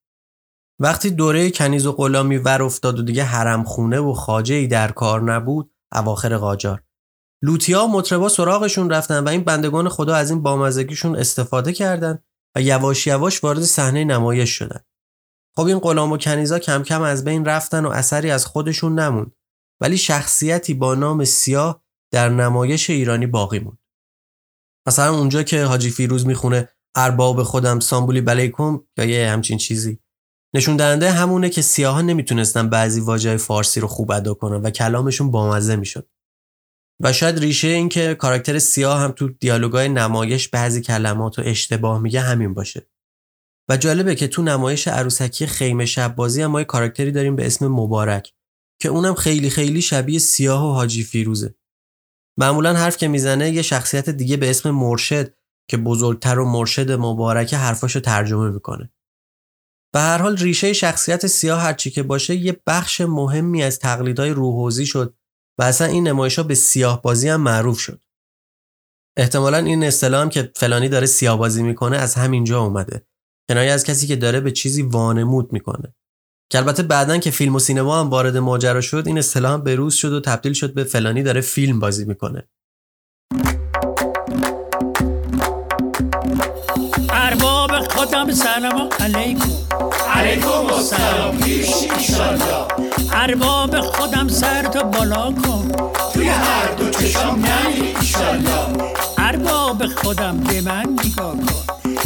وقتی 0.80 1.10
دوره 1.10 1.52
کنیز 1.52 1.86
و 1.86 1.92
غلامی 1.92 2.38
ور 2.38 2.64
افتاد 2.64 3.00
و 3.00 3.04
دیگه 3.04 3.24
حرم 3.24 3.64
خونه 3.64 4.00
و 4.00 4.14
خاجه 4.14 4.56
ای 4.56 4.68
در 4.68 4.92
کار 4.92 5.22
نبود 5.22 5.72
اواخر 5.94 6.38
قاجار 6.38 6.84
لوتیا 7.44 7.88
مطربا 7.88 8.30
سراغشون 8.30 8.90
رفتن 8.90 9.24
و 9.24 9.30
این 9.30 9.44
بندگان 9.44 9.90
خدا 9.90 10.16
از 10.16 10.30
این 10.30 10.42
بامزگیشون 10.42 11.16
استفاده 11.16 11.74
کردند 11.74 12.24
و 12.56 12.62
یواش 12.62 13.08
یواش 13.08 13.44
وارد 13.44 13.62
صحنه 13.62 14.04
نمایش 14.04 14.50
شدن 14.50 14.80
خب 15.58 15.66
این 15.66 15.80
غلام 15.80 16.12
و 16.12 16.18
کنیزا 16.18 16.60
کم 16.60 16.84
کم 16.84 17.02
از 17.02 17.24
بین 17.24 17.46
رفتن 17.46 17.86
و 17.86 17.90
اثری 17.90 18.32
از 18.32 18.46
خودشون 18.46 19.00
نموند. 19.00 19.32
ولی 19.82 19.98
شخصیتی 19.98 20.74
با 20.74 20.96
نام 20.96 21.26
سیاه 21.26 21.84
در 22.14 22.30
نمایش 22.30 22.90
ایرانی 22.90 23.28
باقی 23.28 23.60
موند. 23.60 23.80
مثلا 24.88 25.18
اونجا 25.18 25.44
که 25.44 25.64
حاجی 25.64 25.90
فیروز 25.90 26.28
می‌خونه 26.28 26.70
ارباب 26.96 27.44
خودم 27.44 27.80
سامبولی 27.80 28.22
بلیکم 28.22 28.82
یا 28.98 29.06
یه 29.06 29.30
همچین 29.30 29.58
چیزی. 29.58 30.00
نشون 30.56 30.78
دهنده 30.78 31.12
همونه 31.12 31.50
که 31.50 31.62
سیاها 31.62 32.02
نمی‌تونستن 32.02 32.70
بعضی 32.70 33.02
واژه 33.02 33.38
فارسی 33.38 33.80
رو 33.80 33.88
خوب 33.88 34.12
ادا 34.12 34.34
کنن 34.34 34.62
و 34.62 34.70
کلامشون 34.70 35.32
بامزه 35.32 35.76
می‌شد. 35.76 36.10
و 37.04 37.14
شاید 37.14 37.40
ریشه 37.40 37.68
این 37.68 37.90
که 37.90 38.16
کاراکتر 38.16 38.60
سیاه 38.60 39.00
هم 39.00 39.12
تو 39.12 39.30
دیالوگای 39.30 39.90
نمایش 39.90 40.48
بعضی 40.48 40.82
کلمات 40.82 41.40
رو 41.40 41.46
اشتباه 41.48 42.00
میگه 42.00 42.22
همین 42.22 42.54
باشه. 42.54 42.88
و 43.69 43.77
جالبه 43.77 44.15
که 44.15 44.27
تو 44.27 44.41
نمایش 44.41 44.88
عروسکی 44.88 45.48
خیمه 45.48 45.86
شب 45.86 46.15
بازی 46.15 46.41
هم 46.41 46.51
ما 46.51 46.60
یه 46.60 46.65
کاراکتری 46.65 47.12
داریم 47.12 47.36
به 47.36 47.45
اسم 47.45 47.67
مبارک 47.67 48.34
که 48.81 48.89
اونم 48.89 49.13
خیلی 49.13 49.50
خیلی 49.50 49.81
شبیه 49.81 50.19
سیاه 50.19 50.69
و 50.69 50.74
حاجی 50.74 51.03
فیروزه 51.03 51.55
معمولا 52.39 52.74
حرف 52.74 52.98
که 52.98 53.07
می‌زنه 53.07 53.51
یه 53.51 53.62
شخصیت 53.62 54.10
دیگه 54.10 54.38
به 54.38 54.50
اسم 54.50 54.72
مرشد 54.72 55.34
که 55.69 55.77
بزرگتر 55.77 56.39
و 56.39 56.45
مرشد 56.45 56.91
مبارک 56.91 57.53
حرفاشو 57.53 58.00
ترجمه 58.00 58.50
می‌کنه 58.50 58.91
به 59.93 60.00
هر 60.00 60.17
حال 60.17 60.38
ریشه 60.38 60.74
شخصیت 60.74 61.27
سیاه 61.27 61.62
هرچی 61.62 61.91
که 61.91 62.03
باشه 62.03 62.36
یه 62.36 62.62
بخش 62.67 63.01
مهمی 63.01 63.63
از 63.63 63.79
تقلیدهای 63.79 64.29
روحوزی 64.29 64.86
شد 64.86 65.17
و 65.60 65.63
اصلا 65.63 65.88
این 65.88 66.07
نمایش 66.07 66.39
به 66.39 66.55
سیاه 66.55 67.01
بازی 67.01 67.29
هم 67.29 67.41
معروف 67.41 67.79
شد. 67.79 68.03
احتمالا 69.17 69.57
این 69.57 69.84
اصطلاح 69.84 70.29
که 70.29 70.51
فلانی 70.55 70.89
داره 70.89 71.05
سیاه 71.05 71.38
بازی 71.38 71.63
می‌کنه 71.63 71.98
از 71.98 72.15
همینجا 72.15 72.62
اومده. 72.62 73.07
کنایه 73.50 73.72
از 73.72 73.84
کسی 73.84 74.08
که 74.08 74.16
داره 74.16 74.40
به 74.40 74.52
چیزی 74.52 74.82
وانمود 74.82 75.54
می‌کنه. 75.54 75.94
که 76.52 76.58
البته 76.58 76.84
بعدا 76.84 77.18
که 77.18 77.32
فیلم 77.32 77.56
و 77.56 77.60
سینما 77.60 78.00
هم 78.00 78.10
وارد 78.10 78.38
ماجرا 78.38 78.82
شد 78.82 79.04
این 79.06 79.18
اصطلاح 79.18 79.54
هم 79.54 79.64
بروز 79.64 79.94
شد 79.94 80.14
و 80.14 80.20
تبدیل 80.20 80.54
شد 80.54 80.74
به 80.74 80.84
فلانی 80.84 81.24
داره 81.24 81.42
فیلم 81.42 81.80
بازی 81.80 82.06
می‌کنه. 82.06 82.48
ارباب 87.10 87.72
خودم 87.72 88.32
سلام 88.32 88.90
علیکم 89.00 89.50
علیکم 90.14 90.50
السلام 90.50 91.38
پیش 91.38 91.68
ارباب 93.14 93.82
خودم 93.82 94.28
سر 94.28 94.64
تو 94.64 94.84
بالا 94.84 95.32
کن 95.32 95.72
توی 96.14 96.28
هر 96.28 96.74
دو 96.74 96.90
چشام 96.90 97.46
نمی 97.46 97.96
ایشالله 98.00 99.05
ارباب 99.36 99.86
خودم 99.88 100.38
به 100.38 100.62
من 100.62 100.86
نگاه 101.06 101.36
کن. 101.36 101.65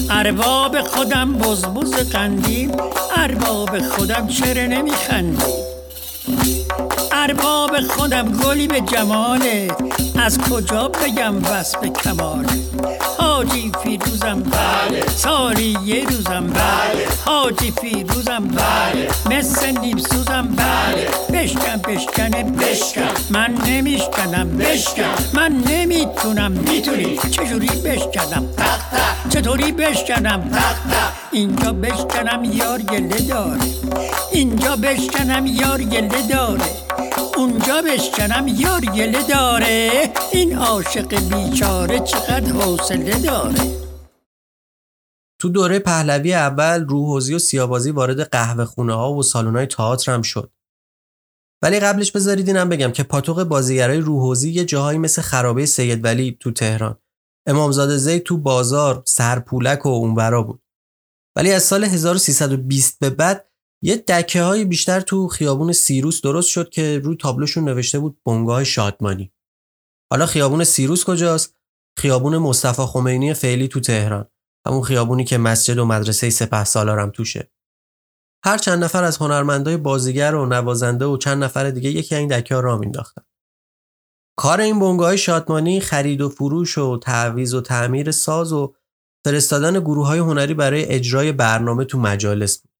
ارباب 0.09 0.81
خودم 0.81 1.33
بزبز 1.33 1.93
قندیم. 1.93 2.71
ارباب 3.17 3.79
خودم 3.79 4.27
چرا 4.27 4.65
نمیخندی؟ 4.65 5.43
ارباب 7.11 7.81
خودم 7.81 8.31
گلی 8.31 8.67
به 8.67 8.81
جماله. 8.81 9.67
از 10.19 10.37
کجا 10.37 10.87
بگم 10.87 11.43
وصف 11.43 11.85
کماله 12.03 12.59
حاجی 13.17 13.71
فیروزم 13.83 14.43
بله. 14.43 15.07
سالی 15.15 15.77
یه 15.85 16.05
روزم 16.05 16.47
بله. 16.47 17.07
حاجی 17.25 17.73
فیروزم 17.81 18.47
بله. 18.47 19.07
مثل 19.29 19.79
نیم 19.79 19.97
سوزم 19.97 20.47
بله. 20.55 21.07
بشکن 21.39 21.77
بشکنه 21.77 22.43
بشکن. 22.43 23.13
من 23.29 23.57
نمیشکنم 23.65 24.57
بشکن. 24.57 25.15
من 25.33 25.63
نمی‌تونم. 25.67 26.51
می‌تونی. 26.51 27.17
چجوری 27.17 27.67
بشکنم؟ 27.67 28.45
تق 28.57 29.29
چطوری 29.29 29.71
بشکنم؟ 29.71 30.49
تق 30.49 31.13
اینجا 31.31 31.73
بشکنم 31.73 32.43
یار 32.43 32.81
گله 32.81 33.21
داره. 33.21 33.61
اینجا 34.31 34.75
بشکنم 34.75 35.45
یار 35.45 35.83
گله 35.83 36.27
داره. 36.27 36.63
اونجا 37.37 37.81
بشکنم 37.81 38.47
یار 38.47 38.81
گله 38.81 39.23
داره. 39.23 39.91
این 40.31 40.57
عاشق 40.57 41.35
بیچاره 41.35 41.99
چقدر 41.99 42.51
حوصله 42.51 43.19
داره. 43.19 43.59
تو 45.41 45.49
دوره 45.49 45.79
پهلوی 45.79 46.33
اول 46.33 46.85
روحوزی 46.85 47.33
و 47.33 47.39
سیابازی 47.39 47.91
وارد 47.91 48.29
قهوه 48.29 48.65
خونه 48.65 48.93
ها 48.93 49.13
و 49.13 49.23
سالن 49.23 49.55
های 49.55 49.65
تئاتر 49.65 50.13
هم 50.13 50.21
شد. 50.21 50.51
ولی 51.61 51.79
قبلش 51.79 52.11
بذارید 52.11 52.47
اینم 52.47 52.69
بگم 52.69 52.91
که 52.91 53.03
پاتوق 53.03 53.43
بازیگرای 53.43 53.97
روحوزی 53.97 54.51
یه 54.51 54.65
جاهایی 54.65 54.99
مثل 54.99 55.21
خرابه 55.21 55.65
سید 55.65 56.03
ولی 56.03 56.37
تو 56.39 56.51
تهران، 56.51 56.97
امامزاده 57.47 57.97
زید 57.97 58.23
تو 58.23 58.37
بازار، 58.37 59.03
سرپولک 59.05 59.85
و 59.85 59.89
اونورا 59.89 60.43
بود. 60.43 60.61
ولی 61.35 61.51
از 61.51 61.63
سال 61.63 61.83
1320 61.83 62.99
به 62.99 63.09
بعد 63.09 63.49
یه 63.83 63.95
دکه 63.95 64.41
های 64.41 64.65
بیشتر 64.65 65.01
تو 65.01 65.27
خیابون 65.27 65.71
سیروس 65.71 66.21
درست 66.21 66.49
شد 66.49 66.69
که 66.69 66.99
رو 67.03 67.15
تابلوشون 67.15 67.63
نوشته 67.63 67.99
بود 67.99 68.21
بنگاه 68.25 68.63
شادمانی. 68.63 69.31
حالا 70.11 70.25
خیابون 70.25 70.63
سیروس 70.63 71.05
کجاست؟ 71.05 71.55
خیابون 71.97 72.37
مصطفی 72.37 72.81
خمینی 72.81 73.33
فعلی 73.33 73.67
تو 73.67 73.79
تهران 73.79 74.27
همون 74.67 74.81
خیابونی 74.81 75.23
که 75.23 75.37
مسجد 75.37 75.77
و 75.77 75.85
مدرسه 75.85 76.29
سپه 76.29 76.63
سالارم 76.63 77.09
توشه 77.09 77.51
هر 78.45 78.57
چند 78.57 78.83
نفر 78.83 79.03
از 79.03 79.17
هنرمندای 79.17 79.77
بازیگر 79.77 80.35
و 80.35 80.45
نوازنده 80.45 81.05
و 81.05 81.17
چند 81.17 81.43
نفر 81.43 81.69
دیگه 81.69 81.89
یکی 81.89 82.15
این 82.15 82.39
دکه 82.39 82.55
را 82.55 82.77
مینداختن. 82.77 83.21
کار 84.37 84.61
این 84.61 84.79
بنگاه 84.79 85.15
شادمانی 85.15 85.79
خرید 85.79 86.21
و 86.21 86.29
فروش 86.29 86.77
و 86.77 86.97
تعویز 86.97 87.53
و 87.53 87.61
تعمیر 87.61 88.11
ساز 88.11 88.53
و 88.53 88.75
فرستادن 89.25 89.79
گروه 89.79 90.07
های 90.07 90.19
هنری 90.19 90.53
برای 90.53 90.85
اجرای 90.85 91.31
برنامه 91.31 91.85
تو 91.85 91.99
مجالس 91.99 92.61
بود. 92.61 92.71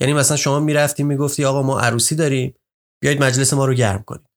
یعنی 0.00 0.12
مثلا 0.12 0.36
شما 0.36 0.60
می‌رفتی 0.60 1.02
می‌گفتی 1.02 1.44
آقا 1.44 1.62
ما 1.62 1.80
عروسی 1.80 2.14
داریم 2.14 2.54
بیایید 3.02 3.22
مجلس 3.22 3.52
ما 3.52 3.66
رو 3.66 3.74
گرم 3.74 4.02
کنیم. 4.02 4.28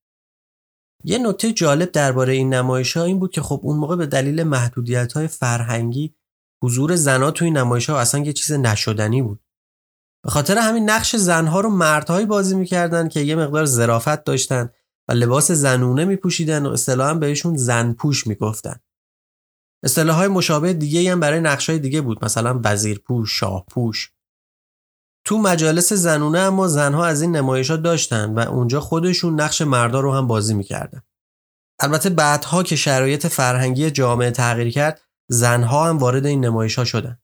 یه 1.03 1.17
نکته 1.17 1.53
جالب 1.53 1.91
درباره 1.91 2.33
این 2.33 2.53
نمایش 2.53 2.97
ها 2.97 3.03
این 3.03 3.19
بود 3.19 3.31
که 3.31 3.41
خب 3.41 3.59
اون 3.63 3.77
موقع 3.77 3.95
به 3.95 4.05
دلیل 4.05 4.43
محدودیت 4.43 5.13
های 5.13 5.27
فرهنگی 5.27 6.15
حضور 6.63 6.95
زنها 6.95 7.31
توی 7.31 7.51
نمایش 7.51 7.89
ها 7.89 7.99
اصلا 7.99 8.23
یه 8.23 8.33
چیز 8.33 8.51
نشدنی 8.51 9.21
بود. 9.21 9.39
به 10.23 10.29
خاطر 10.29 10.57
همین 10.57 10.89
نقش 10.89 11.15
زنها 11.15 11.61
رو 11.61 11.69
مردهایی 11.69 12.25
بازی 12.25 12.55
می‌کردن 12.55 13.07
که 13.07 13.19
یه 13.19 13.35
مقدار 13.35 13.65
ظرافت 13.65 14.23
داشتن 14.23 14.69
و 15.09 15.13
لباس 15.13 15.51
زنونه 15.51 16.05
میپوشیدن 16.05 16.65
و 16.65 16.69
اصطلاحا 16.69 17.13
بهشون 17.13 17.57
زن 17.57 17.93
پوش 17.93 18.27
می‌گفتن. 18.27 18.79
اصطلاح 19.83 20.15
های 20.15 20.27
مشابه 20.27 20.73
دیگه 20.73 21.11
هم 21.11 21.19
برای 21.19 21.39
نقش 21.39 21.69
های 21.69 21.79
دیگه 21.79 22.01
بود 22.01 22.25
مثلا 22.25 22.59
وزیرپوش، 22.63 23.39
شاهپوش. 23.39 24.11
تو 25.25 25.37
مجالس 25.37 25.93
زنونه 25.93 26.39
اما 26.39 26.67
زنها 26.67 27.05
از 27.05 27.21
این 27.21 27.35
نمایش 27.35 27.69
ها 27.69 27.77
داشتن 27.77 28.33
و 28.33 28.39
اونجا 28.39 28.79
خودشون 28.79 29.41
نقش 29.41 29.61
مردا 29.61 29.99
رو 29.99 30.13
هم 30.13 30.27
بازی 30.27 30.53
می‌کردن. 30.53 31.01
البته 31.79 32.09
بعدها 32.09 32.63
که 32.63 32.75
شرایط 32.75 33.27
فرهنگی 33.27 33.91
جامعه 33.91 34.31
تغییر 34.31 34.69
کرد 34.69 35.01
زنها 35.29 35.89
هم 35.89 35.97
وارد 35.97 36.25
این 36.25 36.45
نمایش 36.45 36.75
ها 36.75 36.85
شدن. 36.85 37.19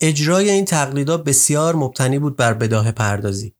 اجرای 0.00 0.50
این 0.50 0.64
تقلیدا 0.64 1.16
بسیار 1.16 1.76
مبتنی 1.76 2.18
بود 2.18 2.36
بر 2.36 2.54
بداه 2.54 2.92
پردازی. 2.92 3.54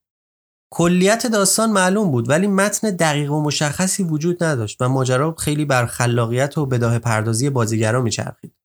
کلیت 0.73 1.27
داستان 1.27 1.71
معلوم 1.71 2.11
بود 2.11 2.29
ولی 2.29 2.47
متن 2.47 2.91
دقیق 2.91 3.33
و 3.33 3.43
مشخصی 3.43 4.03
وجود 4.03 4.45
نداشت 4.45 4.77
و 4.83 4.89
ماجرا 4.89 5.35
خیلی 5.39 5.65
بر 5.65 5.87
خلاقیت 5.87 6.59
و 6.59 6.67
بداه 6.67 6.99
پردازی 6.99 7.51
بازیگرا 7.51 8.03
میچرخید. 8.03 8.57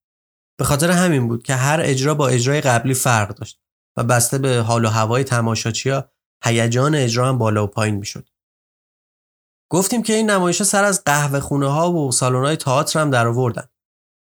به 0.57 0.65
خاطر 0.65 0.91
همین 0.91 1.27
بود 1.27 1.43
که 1.43 1.55
هر 1.55 1.79
اجرا 1.83 2.13
با 2.13 2.27
اجرای 2.27 2.61
قبلی 2.61 2.93
فرق 2.93 3.35
داشت 3.35 3.61
و 3.97 4.03
بسته 4.03 4.37
به 4.37 4.57
حال 4.57 4.85
و 4.85 4.89
هوای 4.89 5.23
تماشاچیا 5.23 6.11
هیجان 6.43 6.95
اجرا 6.95 7.29
هم 7.29 7.37
بالا 7.37 7.63
و 7.63 7.67
پایین 7.67 7.95
می‌شد. 7.95 8.29
گفتیم 9.71 10.03
که 10.03 10.13
این 10.13 10.29
نمایش 10.29 10.63
سر 10.63 10.83
از 10.83 11.03
قهوه 11.03 11.39
خونه 11.39 11.67
ها 11.67 11.91
و 11.91 12.11
سالن 12.11 12.45
های 12.45 12.55
تئاتر 12.55 12.99
هم 12.99 13.09
در 13.09 13.27
آوردن 13.27 13.67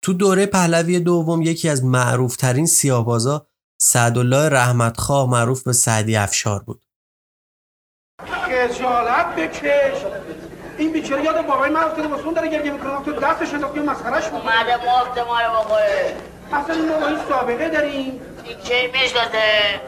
تو 0.03 0.13
دوره 0.13 0.45
پهلوی 0.45 0.99
دوم 0.99 1.41
یکی 1.41 1.69
از 1.69 1.83
معروفترین 1.85 2.65
سیاهبازا 2.65 3.47
سعدالله 3.81 4.49
رحمتخواه 4.49 5.29
معروف 5.29 5.63
به 5.63 5.73
سعدی 5.73 6.15
افشار 6.15 6.63
بود. 6.63 6.85
خجالت 8.21 9.35
بکش! 9.35 10.05
این 10.77 10.93
بیچاره 10.93 11.23
یاد 11.23 11.47
بابای 11.47 11.69
من 11.69 11.83
افتاده 11.83 12.07
واسه 12.07 12.25
اون 12.25 12.33
داره 12.33 12.47
گریه 12.47 12.71
می‌کنه. 12.71 13.03
تو 13.05 13.11
دستش 13.11 13.53
انداختی 13.53 13.79
و 13.79 13.83
مسخرش 13.83 14.25
می‌کنه 14.25 14.39
اومده 14.41 14.75
مفت 14.75 15.17
مال 15.17 15.47
بابای 15.47 15.83
اصلا 16.53 16.75
این 16.75 17.03
این 17.03 17.17
سابقه 17.29 17.69
داریم. 17.69 18.21
این 18.43 18.57
کی 18.57 18.87
می‌شناسه؟ 18.93 19.81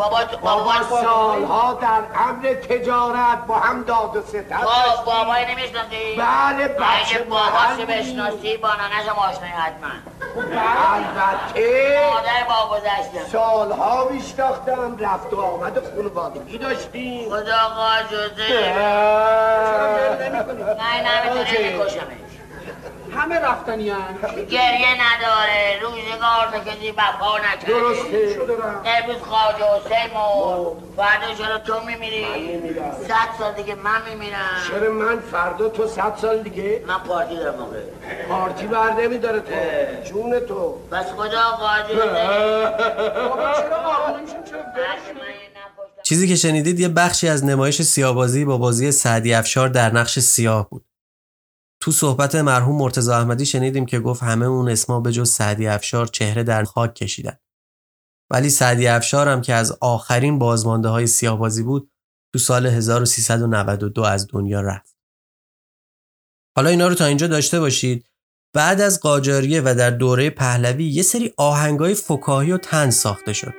بابا 0.00 0.18
بابا 0.42 0.72
سالها 1.02 1.72
در 1.74 2.02
امر 2.14 2.54
تجارت 2.54 3.46
با 3.46 3.54
هم 3.54 3.82
داد 3.82 4.16
و 4.16 4.22
ستت 4.22 4.56
خب 4.56 5.04
بابای 5.04 5.46
نمی‌شناسی؟ 5.46 6.16
بله 6.18 6.68
بچه 6.68 7.14
اگه 7.14 7.18
باباشو 7.22 7.86
بشناسی 7.88 8.56
با 8.56 8.68
ننشم 8.68 9.18
آشنایی 9.18 9.52
حتما. 9.52 9.88
البته. 10.94 12.00
مادر 12.12 12.44
با 12.48 12.76
گذشتم 12.76 13.28
سالها 13.32 14.08
میشناختم 14.10 14.96
رفت 14.98 15.32
و 15.34 15.40
آمد 15.40 15.82
خانوادگی 15.94 16.58
داشتیم. 16.58 17.30
خدا 17.30 17.56
آقا 17.66 18.02
جزه 18.02 18.74
نه 20.78 21.02
نمی‌تونه 21.28 21.78
میکشمش 21.78 22.30
همه 23.16 23.38
رفتنی 23.38 23.90
هم 23.90 24.18
گریه 24.50 24.94
نداره. 24.94 25.80
روزگار 25.82 26.56
نکردی 26.56 26.92
بپا 26.92 27.38
نکردی 27.38 27.72
درسته. 27.72 28.40
امروز 28.84 29.22
خواهد 29.22 29.54
حسین 29.54 30.14
مرد 30.14 30.76
فردا 30.96 31.34
چرا 31.38 31.58
تو 31.58 31.80
میمیری؟ 31.86 32.26
صد 33.08 33.38
سال 33.38 33.52
دیگه 33.52 33.74
من 33.74 34.00
میمیرم. 34.10 34.38
چرا 34.68 34.92
من 34.92 35.20
فردا 35.32 35.68
تو 35.68 35.86
صد 35.86 36.16
سال 36.16 36.42
دیگه؟ 36.42 36.84
من 36.86 36.98
پارتی 36.98 37.36
دارم 37.36 37.58
موقع 37.58 37.78
پارتی 38.28 38.66
بر 38.66 38.92
نمیداره 38.92 39.40
تو. 39.40 39.52
جون 40.10 40.40
تو. 40.40 40.78
بس 40.92 41.06
خدا 41.06 41.50
قادر 41.50 42.10
چیزی 46.02 46.28
که 46.28 46.36
شنیدید 46.36 46.80
یه 46.80 46.88
بخشی 46.88 47.28
از 47.28 47.44
نمایش 47.44 47.82
سیاهبازی 47.82 48.44
با 48.44 48.58
بازی 48.58 48.92
سعدی 48.92 49.34
افشار 49.34 49.68
در 49.68 49.92
نقش 49.92 50.18
سیاه 50.18 50.68
بود. 50.70 50.84
تو 51.82 51.92
صحبت 51.92 52.34
مرحوم 52.34 52.76
مرتضی 52.76 53.10
احمدی 53.10 53.46
شنیدیم 53.46 53.86
که 53.86 54.00
گفت 54.00 54.22
همه 54.22 54.46
اون 54.46 54.68
اسما 54.68 55.00
به 55.00 55.12
جز 55.12 55.30
سعدی 55.30 55.66
افشار 55.66 56.06
چهره 56.06 56.42
در 56.42 56.64
خاک 56.64 56.94
کشیدن. 56.94 57.36
ولی 58.30 58.50
سعدی 58.50 58.86
افشار 58.86 59.28
هم 59.28 59.40
که 59.40 59.54
از 59.54 59.78
آخرین 59.80 60.38
بازمانده 60.38 60.88
های 60.88 61.06
سیاهبازی 61.06 61.62
بود 61.62 61.90
تو 62.32 62.38
سال 62.38 62.66
1392 62.66 64.02
از 64.02 64.26
دنیا 64.30 64.60
رفت. 64.60 64.96
حالا 66.56 66.70
اینا 66.70 66.88
رو 66.88 66.94
تا 66.94 67.04
اینجا 67.04 67.26
داشته 67.26 67.60
باشید 67.60 68.06
بعد 68.54 68.80
از 68.80 69.00
قاجاریه 69.00 69.62
و 69.64 69.74
در 69.78 69.90
دوره 69.90 70.30
پهلوی 70.30 70.84
یه 70.84 71.02
سری 71.02 71.34
آهنگای 71.36 71.94
فکاهی 71.94 72.52
و 72.52 72.58
تن 72.58 72.90
ساخته 72.90 73.32
شد. 73.32 73.54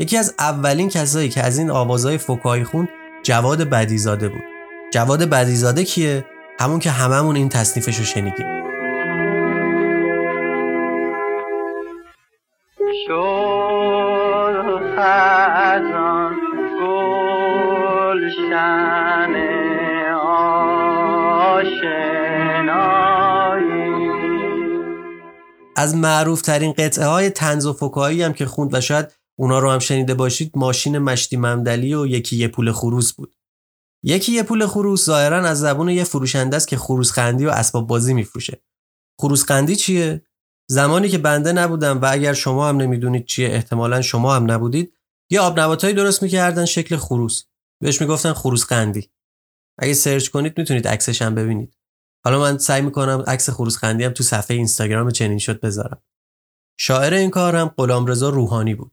یکی 0.00 0.16
از 0.16 0.34
اولین 0.38 0.88
کسایی 0.88 1.28
که 1.28 1.42
از 1.42 1.58
این 1.58 1.70
آوازهای 1.70 2.18
فکاهی 2.18 2.64
خون 2.64 2.88
جواد 3.22 3.62
بدیزاده 3.62 4.28
بود. 4.28 4.42
جواد 4.92 5.22
بدیزاده 5.22 5.84
کیه؟ 5.84 6.24
همون 6.60 6.78
که 6.78 6.90
هممون 6.90 7.36
این 7.36 7.48
تصنیفش 7.48 7.96
رو 7.96 8.04
شنیدیم. 8.04 8.46
از 25.76 25.96
معروف 25.96 26.42
ترین 26.42 26.72
قطعه 26.72 27.06
های 27.06 27.30
تنز 27.30 27.66
و 27.66 27.72
فکایی 27.72 28.22
هم 28.22 28.32
که 28.32 28.46
خوند 28.46 28.74
و 28.74 28.80
شاید 28.80 29.06
اونا 29.38 29.58
رو 29.58 29.70
هم 29.70 29.78
شنیده 29.78 30.14
باشید 30.14 30.52
ماشین 30.56 30.98
مشتی 30.98 31.36
ممدلی 31.36 31.94
و 31.94 32.06
یکی 32.06 32.36
یه 32.36 32.48
پول 32.48 32.72
خروس 32.72 33.12
بود. 33.12 33.39
یکی 34.02 34.32
یه 34.32 34.42
پول 34.42 34.66
خروس 34.66 35.04
ظاهرا 35.04 35.48
از 35.48 35.60
زبون 35.60 35.88
یه 35.88 36.04
فروشنده 36.04 36.56
است 36.56 36.68
که 36.68 36.76
خروس 36.76 37.12
خندی 37.12 37.46
و 37.46 37.50
اسباب 37.50 37.86
بازی 37.86 38.14
میفروشه. 38.14 38.62
خروس 39.20 39.44
خندی 39.44 39.76
چیه؟ 39.76 40.22
زمانی 40.70 41.08
که 41.08 41.18
بنده 41.18 41.52
نبودم 41.52 42.00
و 42.00 42.08
اگر 42.12 42.32
شما 42.32 42.68
هم 42.68 42.76
نمی‌دونید 42.76 43.26
چیه 43.26 43.48
احتمالا 43.48 44.02
شما 44.02 44.34
هم 44.34 44.50
نبودید 44.50 44.94
یه 45.30 45.40
آب 45.40 45.60
نباتایی 45.60 45.94
درست 45.94 46.22
می‌کردن 46.22 46.64
شکل 46.64 46.96
خروس. 46.96 47.44
بهش 47.82 48.00
می‌گفتن 48.00 48.32
خروس 48.32 48.64
خندی. 48.64 49.10
اگه 49.78 49.92
سرچ 49.92 50.28
کنید 50.28 50.58
می‌تونید 50.58 50.88
عکسش 50.88 51.22
هم 51.22 51.34
ببینید. 51.34 51.76
حالا 52.24 52.40
من 52.40 52.58
سعی 52.58 52.82
می‌کنم 52.82 53.24
عکس 53.26 53.50
خروس 53.50 53.76
خندی 53.76 54.04
هم 54.04 54.12
تو 54.12 54.22
صفحه 54.22 54.56
اینستاگرام 54.56 55.10
چنین 55.10 55.38
شد 55.38 55.60
بذارم. 55.60 56.02
شاعر 56.80 57.14
این 57.14 57.30
کار 57.30 57.56
هم 57.56 57.68
غلامرضا 57.68 58.28
روحانی 58.28 58.74
بود. 58.74 58.92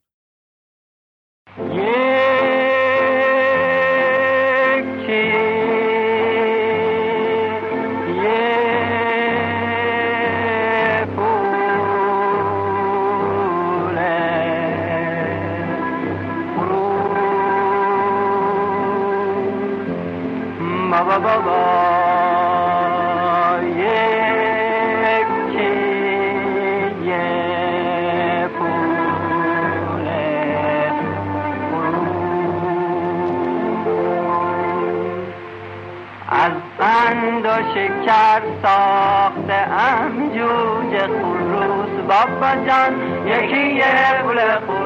شکر 37.74 38.42
ساخته 38.64 39.54
ام 39.54 40.30
جوجه 40.30 41.08
خروس 41.08 41.94
بابا 42.08 42.56
جان 42.66 42.94
یکی 43.26 43.76
یه 43.76 43.86
خروس 43.86 44.77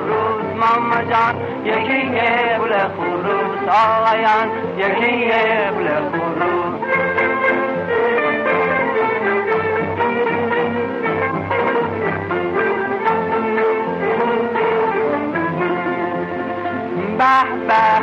Ba 17.22 17.46
ba 17.68 18.02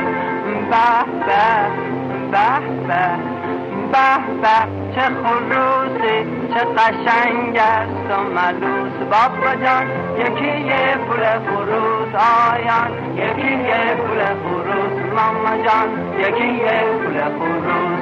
ba 0.70 1.04
ba 1.26 1.42
ba 2.32 2.61
ba. 2.87 3.38
bah 3.92 4.20
bah 4.42 4.77
چه 4.98 5.04
خروسی 5.04 6.24
چه 6.54 6.64
قشنگ 6.64 7.56
است 7.56 8.11
و 8.11 8.22
ملوس. 8.22 8.92
بابا 9.11 9.54
جان 9.64 9.87
یکی 10.18 10.61
یه 10.61 10.96
پول 10.96 11.24
خروس 11.38 12.14
آیان 12.14 12.90
یکی 13.16 13.52
یه 13.52 13.94
پول 13.94 14.24
خروس. 14.24 15.12
ماما 15.16 15.56
جان 15.64 15.88
یکی 16.18 16.46
یه 16.46 16.82
پول 17.02 17.20
خروس. 17.24 18.00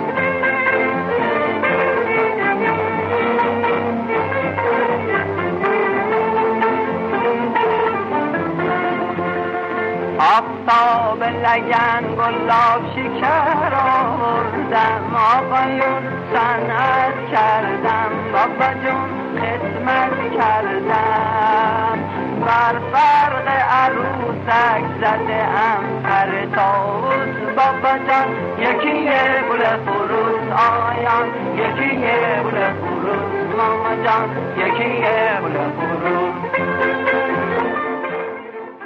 آفتاب 10.18 11.22
لگن 11.22 12.14
گلاب 12.16 12.82
شکر 12.94 13.74
آوردم. 13.74 15.16
آقایون 15.16 16.15
صنعت 16.32 17.30
کردم. 17.32 18.10
بابا 18.32 18.74
جون 18.82 19.08
خدمت 19.40 20.16
کردم. 20.38 21.98
بر 22.46 22.80
فرق 22.92 23.48
عروسک 23.70 24.84
زده 25.00 25.42
ام 25.42 26.02
پر 26.02 26.56
تاوز 26.56 27.28
بابا 27.56 27.98
جان 28.08 28.28
یکی 28.58 28.98
یه 29.04 29.44
گل 29.50 29.62
فروز 29.84 30.48
آیان 30.52 31.28
یکی 31.54 31.90
یه 32.00 32.42
گل 32.44 32.72
فروز 32.72 33.56
ماما 33.56 34.04
جان 34.04 34.28
یکی 34.56 34.88
یه 34.88 35.40
گل 35.42 35.56
فروز. 35.76 36.34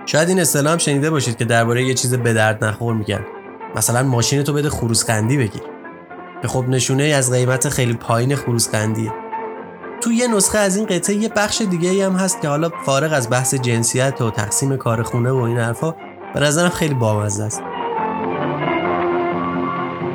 شاید 0.07 0.29
این 0.29 0.41
اصطلاح 0.41 0.79
شنیده 0.79 1.11
باشید 1.11 1.37
که 1.37 1.45
درباره 1.45 1.83
یه 1.83 1.95
چیز 1.95 2.15
به 2.15 2.33
درد 2.33 2.65
نخور 2.65 2.95
میگن. 2.95 3.27
مثلا 3.77 4.03
ماشین 4.03 4.43
تو 4.43 4.53
بده 4.53 4.71
خروسقندی 4.71 5.37
بگیر. 5.37 5.80
که 6.43 6.49
خب 6.49 6.65
نشونه 6.69 7.03
از 7.03 7.33
قیمت 7.33 7.69
خیلی 7.69 7.95
پایین 7.95 8.37
خروسقندیه 8.37 9.13
تو 10.01 10.13
یه 10.13 10.29
نسخه 10.29 10.59
از 10.59 10.77
این 10.77 10.87
قطعه 10.87 11.17
یه 11.17 11.29
بخش 11.29 11.63
دیگه 11.71 11.91
ای 11.91 12.03
هم 12.03 12.13
هست 12.13 12.41
که 12.41 12.49
حالا 12.49 12.71
فارغ 12.85 13.13
از 13.13 13.31
بحث 13.31 13.55
جنسیت 13.55 14.21
و 14.21 14.31
تقسیم 14.31 14.77
کار 14.77 15.03
خونه 15.03 15.31
و 15.31 15.37
این 15.37 15.59
حرفا 15.59 15.95
به 16.35 16.41
نظرم 16.41 16.69
خیلی 16.69 16.95
بامزه 16.95 17.45
است. 17.45 17.63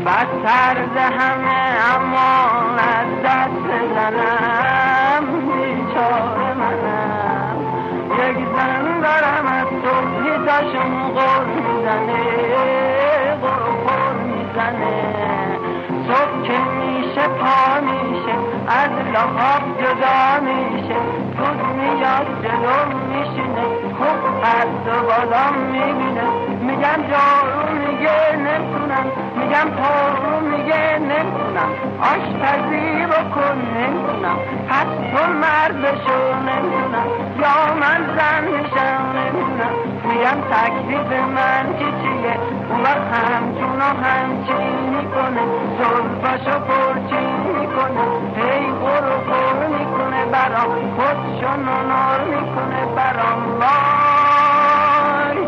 بدتر 0.05 0.77
همه 0.95 1.77
اما 1.95 2.45
از 2.77 3.07
زنم 3.95 5.25
بیچاره 5.25 6.53
منم. 6.53 7.57
یک 8.11 8.37
زن 8.55 9.01
دارم 9.01 9.45
از 9.45 9.67
تاشم 10.45 11.13
غور 11.13 11.45
می‌زنه. 11.45 12.94
صبح 16.15 16.47
که 16.47 16.59
میشه 16.59 17.27
پا 17.27 17.79
میشه 17.81 18.35
از 18.67 18.89
لحاب 19.13 19.63
جدا 19.81 20.39
میشه 20.45 20.95
دود 21.37 21.65
میاد 21.77 22.27
جلو 22.43 22.97
میشینه 23.09 23.63
خوب 23.97 24.41
قد 24.43 24.87
و 24.87 25.01
بالا 25.01 25.51
می‌بینه. 25.51 26.27
میگم 26.61 26.99
جارو 27.11 27.73
میگه 27.73 28.35
نمی‌تونم 28.35 29.05
میگم 29.35 29.69
پارو 29.69 30.39
میگه 30.39 30.99
نمی‌تونم. 30.99 31.69
آشپزی 32.01 33.05
بکن 33.05 33.57
نمی‌تونم 33.77 34.37
پس 34.69 34.87
تو 35.11 35.33
مردشو 35.33 36.35
نمی‌تونم. 36.47 37.07
یا 37.39 37.75
من 37.81 38.17
زن 38.17 38.43
میشم 38.43 39.01
نمی‌تونم. 39.17 39.84
میگم 40.05 40.39
تکلیف 40.51 41.09
من 41.35 41.65
که 41.79 41.85
چیه 41.85 42.35
اون 42.69 42.81
وقت 42.83 43.07
همچون 43.13 43.79
و 43.81 43.83
همچین 44.03 44.75
می‌کنه. 44.95 45.43
زلفاشو 45.77 46.59
پرچین 46.59 47.33
می‌کنه. 47.59 48.05
هی 48.35 48.65
برو 48.71 49.15
برو 49.27 49.67
می‌کنه 49.77 50.21
برام. 50.25 50.71
خودشو 50.95 51.51
نونار 51.57 52.19
می‌کنه 52.23 52.81
برام. 52.95 53.41
وای 53.59 55.39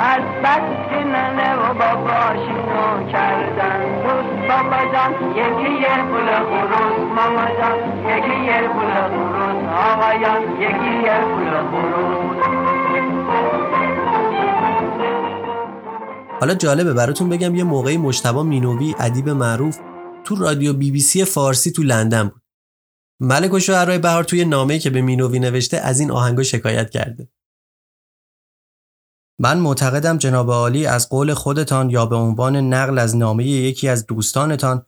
از 0.00 0.24
بس 0.44 0.68
که 0.90 1.00
ننه 1.04 1.50
و 1.54 1.74
باباشینو 1.74 3.10
کردن. 3.12 3.80
دوست 4.02 4.34
بابا 4.48 4.80
جان 4.92 5.12
یکی 5.36 5.72
یه 5.80 5.96
پول 6.10 6.28
خروس. 6.48 6.96
ماما 7.16 7.46
جان 7.58 7.78
یکی 8.16 8.36
یه 8.44 8.60
پول 8.68 8.94
خروس. 9.10 9.58
آقایان 9.92 10.42
یکی 10.60 10.92
یه 11.02 11.18
پول 11.18 11.54
خروس. 11.70 12.25
حالا 16.40 16.54
جالبه 16.54 16.92
براتون 16.92 17.28
بگم 17.28 17.54
یه 17.54 17.64
موقعی 17.64 17.96
مجتبا 17.96 18.42
مینوی 18.42 18.94
ادیب 18.98 19.28
معروف 19.28 19.78
تو 20.24 20.36
رادیو 20.36 20.72
بی 20.72 20.90
بی 20.90 21.00
سی 21.00 21.24
فارسی 21.24 21.70
تو 21.70 21.82
لندن 21.82 22.28
بود. 22.28 22.42
ملک 23.20 23.52
و 23.52 23.58
شعرهای 23.58 23.98
بهار 23.98 24.24
توی 24.24 24.44
نامه‌ای 24.44 24.78
که 24.78 24.90
به 24.90 25.02
مینوی 25.02 25.38
نوشته 25.38 25.76
از 25.76 26.00
این 26.00 26.10
آهنگا 26.10 26.42
شکایت 26.42 26.90
کرده. 26.90 27.28
من 29.40 29.58
معتقدم 29.58 30.18
جناب 30.18 30.50
عالی 30.50 30.86
از 30.86 31.08
قول 31.08 31.34
خودتان 31.34 31.90
یا 31.90 32.06
به 32.06 32.16
عنوان 32.16 32.56
نقل 32.56 32.98
از 32.98 33.16
نامه 33.16 33.46
یکی 33.46 33.88
از 33.88 34.06
دوستانتان 34.06 34.86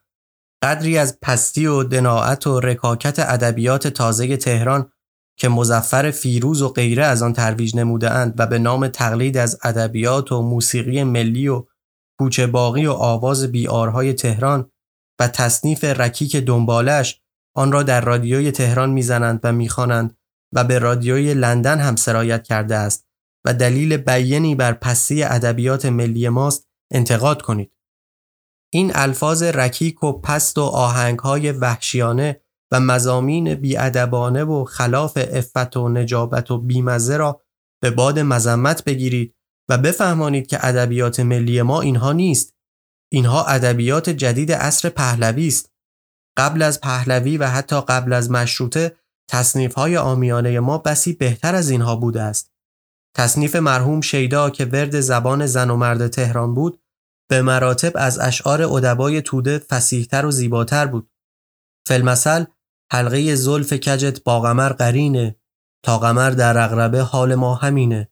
قدری 0.62 0.98
از 0.98 1.18
پستی 1.22 1.66
و 1.66 1.84
دناعت 1.84 2.46
و 2.46 2.60
رکاکت 2.60 3.18
ادبیات 3.18 3.88
تازه 3.88 4.36
تهران 4.36 4.92
که 5.38 5.48
مزفر 5.48 6.10
فیروز 6.10 6.62
و 6.62 6.68
غیره 6.68 7.04
از 7.04 7.22
آن 7.22 7.32
ترویج 7.32 7.76
نمودهاند 7.76 8.34
و 8.38 8.46
به 8.46 8.58
نام 8.58 8.88
تقلید 8.88 9.36
از 9.36 9.58
ادبیات 9.62 10.32
و 10.32 10.42
موسیقی 10.42 11.04
ملی 11.04 11.48
و 11.48 11.66
کوچه 12.18 12.46
باقی 12.46 12.86
و 12.86 12.92
آواز 12.92 13.52
بیارهای 13.52 14.12
تهران 14.12 14.70
و 15.20 15.28
تصنیف 15.28 15.84
رکیک 15.84 16.36
دنبالش 16.36 17.20
آن 17.56 17.72
را 17.72 17.82
در 17.82 18.00
رادیوی 18.00 18.50
تهران 18.50 18.90
می‌زنند 18.90 19.40
و 19.44 19.52
می‌خوانند 19.52 20.16
و 20.54 20.64
به 20.64 20.78
رادیوی 20.78 21.34
لندن 21.34 21.78
هم 21.78 21.96
سرایت 21.96 22.42
کرده 22.42 22.76
است 22.76 23.06
و 23.44 23.54
دلیل 23.54 23.96
بیانی 23.96 24.54
بر 24.54 24.72
پستی 24.72 25.22
ادبیات 25.22 25.86
ملی 25.86 26.28
ماست 26.28 26.68
انتقاد 26.92 27.42
کنید. 27.42 27.72
این 28.72 28.92
الفاظ 28.94 29.42
رکیک 29.42 30.02
و 30.02 30.12
پست 30.12 30.58
و 30.58 30.62
آهنگهای 30.62 31.52
وحشیانه 31.52 32.40
و 32.72 32.80
مزامین 32.80 33.54
بیادبانه 33.54 34.44
و 34.44 34.64
خلاف 34.64 35.18
افت 35.30 35.76
و 35.76 35.88
نجابت 35.88 36.50
و 36.50 36.58
بیمزه 36.58 37.16
را 37.16 37.40
به 37.82 37.90
باد 37.90 38.18
مذمت 38.18 38.84
بگیرید 38.84 39.34
و 39.68 39.78
بفهمانید 39.78 40.46
که 40.46 40.66
ادبیات 40.66 41.20
ملی 41.20 41.62
ما 41.62 41.80
اینها 41.80 42.12
نیست. 42.12 42.54
اینها 43.12 43.44
ادبیات 43.44 44.10
جدید 44.10 44.52
عصر 44.52 44.88
پهلوی 44.88 45.48
است. 45.48 45.72
قبل 46.36 46.62
از 46.62 46.80
پهلوی 46.80 47.36
و 47.36 47.46
حتی 47.46 47.80
قبل 47.80 48.12
از 48.12 48.30
مشروطه 48.30 48.96
تصنیف 49.30 49.74
های 49.74 49.96
آمیانه 49.96 50.60
ما 50.60 50.78
بسی 50.78 51.12
بهتر 51.12 51.54
از 51.54 51.70
اینها 51.70 51.96
بوده 51.96 52.22
است. 52.22 52.52
تصنیف 53.16 53.56
مرحوم 53.56 54.00
شیدا 54.00 54.50
که 54.50 54.64
ورد 54.64 55.00
زبان 55.00 55.46
زن 55.46 55.70
و 55.70 55.76
مرد 55.76 56.08
تهران 56.08 56.54
بود 56.54 56.80
به 57.30 57.42
مراتب 57.42 57.92
از 57.94 58.18
اشعار 58.18 58.62
ادبای 58.62 59.22
توده 59.22 59.58
فسیحتر 59.58 60.26
و 60.26 60.30
زیباتر 60.30 60.86
بود. 60.86 61.10
فلمسل 61.86 62.44
حلقه 62.92 63.34
زلف 63.34 63.72
کجت 63.72 64.24
با 64.24 64.40
قمر 64.40 64.68
قرینه 64.68 65.36
تا 65.84 65.98
قمر 65.98 66.30
در 66.30 66.58
اغربه 66.58 67.02
حال 67.02 67.34
ما 67.34 67.54
همینه. 67.54 68.10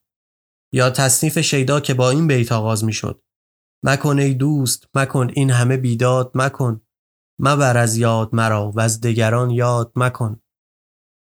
یا 0.73 0.91
تصنیف 0.91 1.39
شیدا 1.39 1.81
که 1.81 1.95
با 1.95 2.11
این 2.11 2.27
بیت 2.27 2.53
آغاز 2.53 2.85
می 2.85 2.93
شد 2.93 3.23
مکن 3.85 4.19
ای 4.19 4.35
دوست 4.35 4.89
مکن 4.95 5.31
این 5.35 5.51
همه 5.51 5.77
بیداد 5.77 6.31
مکن. 6.35 6.81
مبر 7.39 7.77
از 7.77 7.97
یاد 7.97 8.35
مرا 8.35 8.71
و 8.71 8.81
از 8.81 9.01
دگران 9.01 9.51
یاد 9.51 9.93
مکن. 9.97 10.41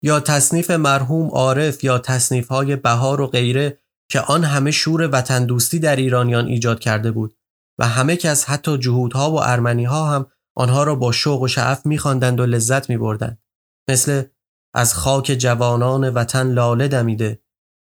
یا 0.02 0.20
تصنیف 0.20 0.70
مرحوم 0.70 1.28
عارف 1.30 1.84
یا 1.84 1.98
تصنیف 1.98 2.48
های 2.48 2.76
بهار 2.76 3.20
و 3.20 3.26
غیره 3.26 3.80
که 4.10 4.20
آن 4.20 4.44
همه 4.44 4.70
شور 4.70 5.08
وطن 5.12 5.46
دوستی 5.46 5.78
در 5.78 5.96
ایرانیان 5.96 6.46
ایجاد 6.46 6.80
کرده 6.80 7.10
بود 7.10 7.36
و 7.78 7.88
همه 7.88 8.16
کس 8.16 8.44
حتی 8.44 8.78
جهودها 8.78 9.30
و 9.30 9.42
ارمنیها 9.42 10.10
هم 10.10 10.26
آنها 10.60 10.84
را 10.84 10.94
با 10.94 11.12
شوق 11.12 11.42
و 11.42 11.48
شعف 11.48 11.86
میخواندند 11.86 12.40
و 12.40 12.46
لذت 12.46 12.90
میبردند. 12.90 13.42
مثل 13.90 14.24
از 14.74 14.94
خاک 14.94 15.24
جوانان 15.24 16.08
وطن 16.08 16.52
لاله 16.52 16.88
دمیده 16.88 17.42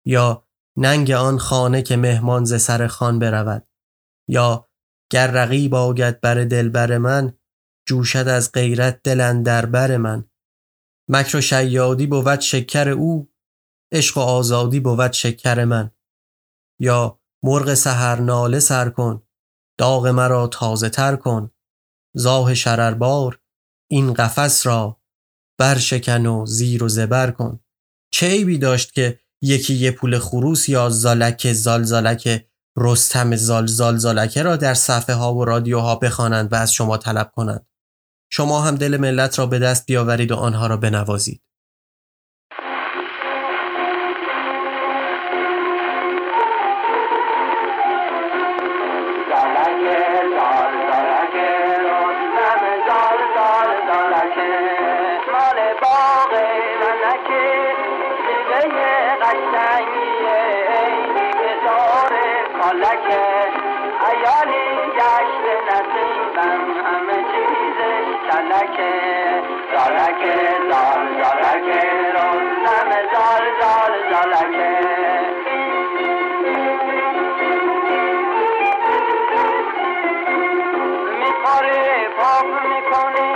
یا 0.06 0.46
ننگ 0.78 1.10
آن 1.10 1.38
خانه 1.38 1.82
که 1.82 1.96
مهمان 1.96 2.44
ز 2.44 2.62
سر 2.62 2.86
خان 2.86 3.18
برود 3.18 3.66
یا 4.28 4.68
گر 5.12 5.30
رقیب 5.30 5.74
آگد 5.74 6.20
بر 6.20 6.44
دلبر 6.44 6.98
من 6.98 7.38
جوشد 7.88 8.28
از 8.28 8.52
غیرت 8.52 9.02
دلن 9.02 9.42
در 9.42 9.66
بر 9.66 9.96
من. 9.96 10.30
مکر 11.08 11.36
و 11.36 11.40
شیادی 11.40 12.06
بود 12.06 12.40
شکر 12.40 12.88
او 12.88 13.32
عشق 13.92 14.18
و 14.18 14.20
آزادی 14.20 14.80
بود 14.80 15.12
شکر 15.12 15.64
من. 15.64 15.90
یا 16.80 17.20
مرغ 17.44 17.74
سحر 17.74 18.20
ناله 18.20 18.60
سر 18.60 18.90
کن 18.90 19.22
داغ 19.78 20.06
مرا 20.06 20.46
تازه 20.46 20.88
تر 20.88 21.16
کن. 21.16 21.50
زاه 22.14 22.54
شرربار 22.54 23.40
این 23.90 24.14
قفس 24.14 24.66
را 24.66 25.00
برشکن 25.58 26.26
و 26.26 26.46
زیر 26.46 26.84
و 26.84 26.88
زبر 26.88 27.30
کن. 27.30 27.60
چه 28.12 28.26
عیبی 28.26 28.58
داشت 28.58 28.92
که 28.92 29.20
یکی 29.42 29.74
یه 29.74 29.90
پول 29.90 30.18
خروس 30.18 30.68
یا 30.68 30.88
زالک 30.88 31.52
زالزالک 31.52 32.46
رستم 32.76 33.36
زال 33.36 33.96
زالکه 33.96 34.42
را 34.42 34.56
در 34.56 34.74
صفحه 34.74 35.14
ها 35.14 35.34
و 35.34 35.44
رادیوها 35.44 35.96
بخوانند 35.96 36.52
و 36.52 36.56
از 36.56 36.72
شما 36.72 36.96
طلب 36.96 37.32
کنند؟ 37.36 37.66
شما 38.32 38.60
هم 38.60 38.76
دل 38.76 38.96
ملت 38.96 39.38
را 39.38 39.46
به 39.46 39.58
دست 39.58 39.86
بیاورید 39.86 40.32
و 40.32 40.36
آنها 40.36 40.66
را 40.66 40.76
بنوازید. 40.76 41.42
نصیبم 65.70 66.60
همه 66.86 67.18
چیزش 67.30 68.06
کلکه 68.30 68.92
زالکه 69.72 70.36
زال 70.70 71.06
زالکه 71.22 71.82
رستم 72.14 72.90
زال 73.12 73.44
زال 73.60 73.94
زالکه 74.10 74.78
می‌خوری 81.20 82.08
پاپ 82.16 82.46
می‌کنی 82.46 83.32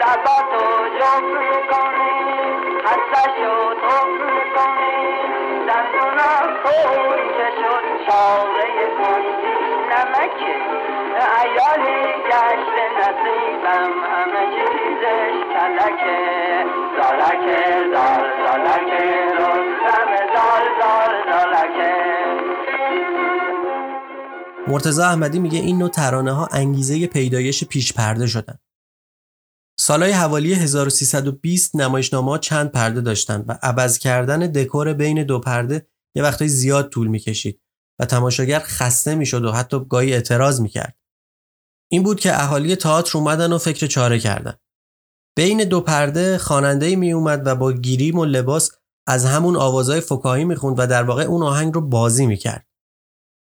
لباتو 0.00 0.88
جف 0.98 1.22
می‌کنی 1.22 2.16
حسشو 2.84 3.74
توف 3.74 4.12
می‌کنی 4.20 4.96
دندونم 5.66 6.46
خون 6.62 7.16
که 7.36 7.48
شد 7.60 8.06
چاره 8.06 8.86
کنی 8.98 9.36
نمکه 9.90 10.95
مرتزا 24.68 25.04
احمدی 25.06 25.38
میگه 25.38 25.58
این 25.58 25.78
نوع 25.78 25.88
ترانه 25.88 26.32
ها 26.32 26.48
انگیزه 26.52 27.06
پیدایش 27.06 27.64
پیش 27.64 27.92
پرده 27.92 28.26
شدن. 28.26 28.58
سالهای 29.78 30.12
حوالی 30.12 30.54
1320 30.54 31.76
نمایشنامه 31.76 32.38
چند 32.38 32.72
پرده 32.72 33.00
داشتند 33.00 33.44
و 33.48 33.58
عوض 33.62 33.98
کردن 33.98 34.52
دکور 34.52 34.92
بین 34.92 35.22
دو 35.22 35.40
پرده 35.40 35.86
یه 36.14 36.22
وقتای 36.22 36.48
زیاد 36.48 36.88
طول 36.88 37.06
می‌کشید 37.06 37.60
و 38.00 38.04
تماشاگر 38.04 38.58
خسته 38.58 39.14
می‌شد 39.14 39.44
و 39.44 39.52
حتی 39.52 39.84
گاهی 39.88 40.12
اعتراض 40.12 40.60
می‌کرد. 40.60 40.96
این 41.92 42.02
بود 42.02 42.20
که 42.20 42.42
اهالی 42.42 42.76
تئاتر 42.76 43.18
اومدن 43.18 43.52
و 43.52 43.58
فکر 43.58 43.86
چاره 43.86 44.18
کردن. 44.18 44.54
بین 45.36 45.64
دو 45.64 45.80
پرده 45.80 46.38
خواننده 46.38 46.96
می 46.96 47.12
اومد 47.12 47.46
و 47.46 47.54
با 47.54 47.72
گیریم 47.72 48.18
و 48.18 48.24
لباس 48.24 48.70
از 49.06 49.24
همون 49.24 49.56
آوازهای 49.56 50.00
فکاهی 50.00 50.44
می‌خوند 50.44 50.78
و 50.78 50.86
در 50.86 51.02
واقع 51.02 51.22
اون 51.22 51.42
آهنگ 51.42 51.74
رو 51.74 51.80
بازی 51.80 52.26
می‌کرد. 52.26 52.66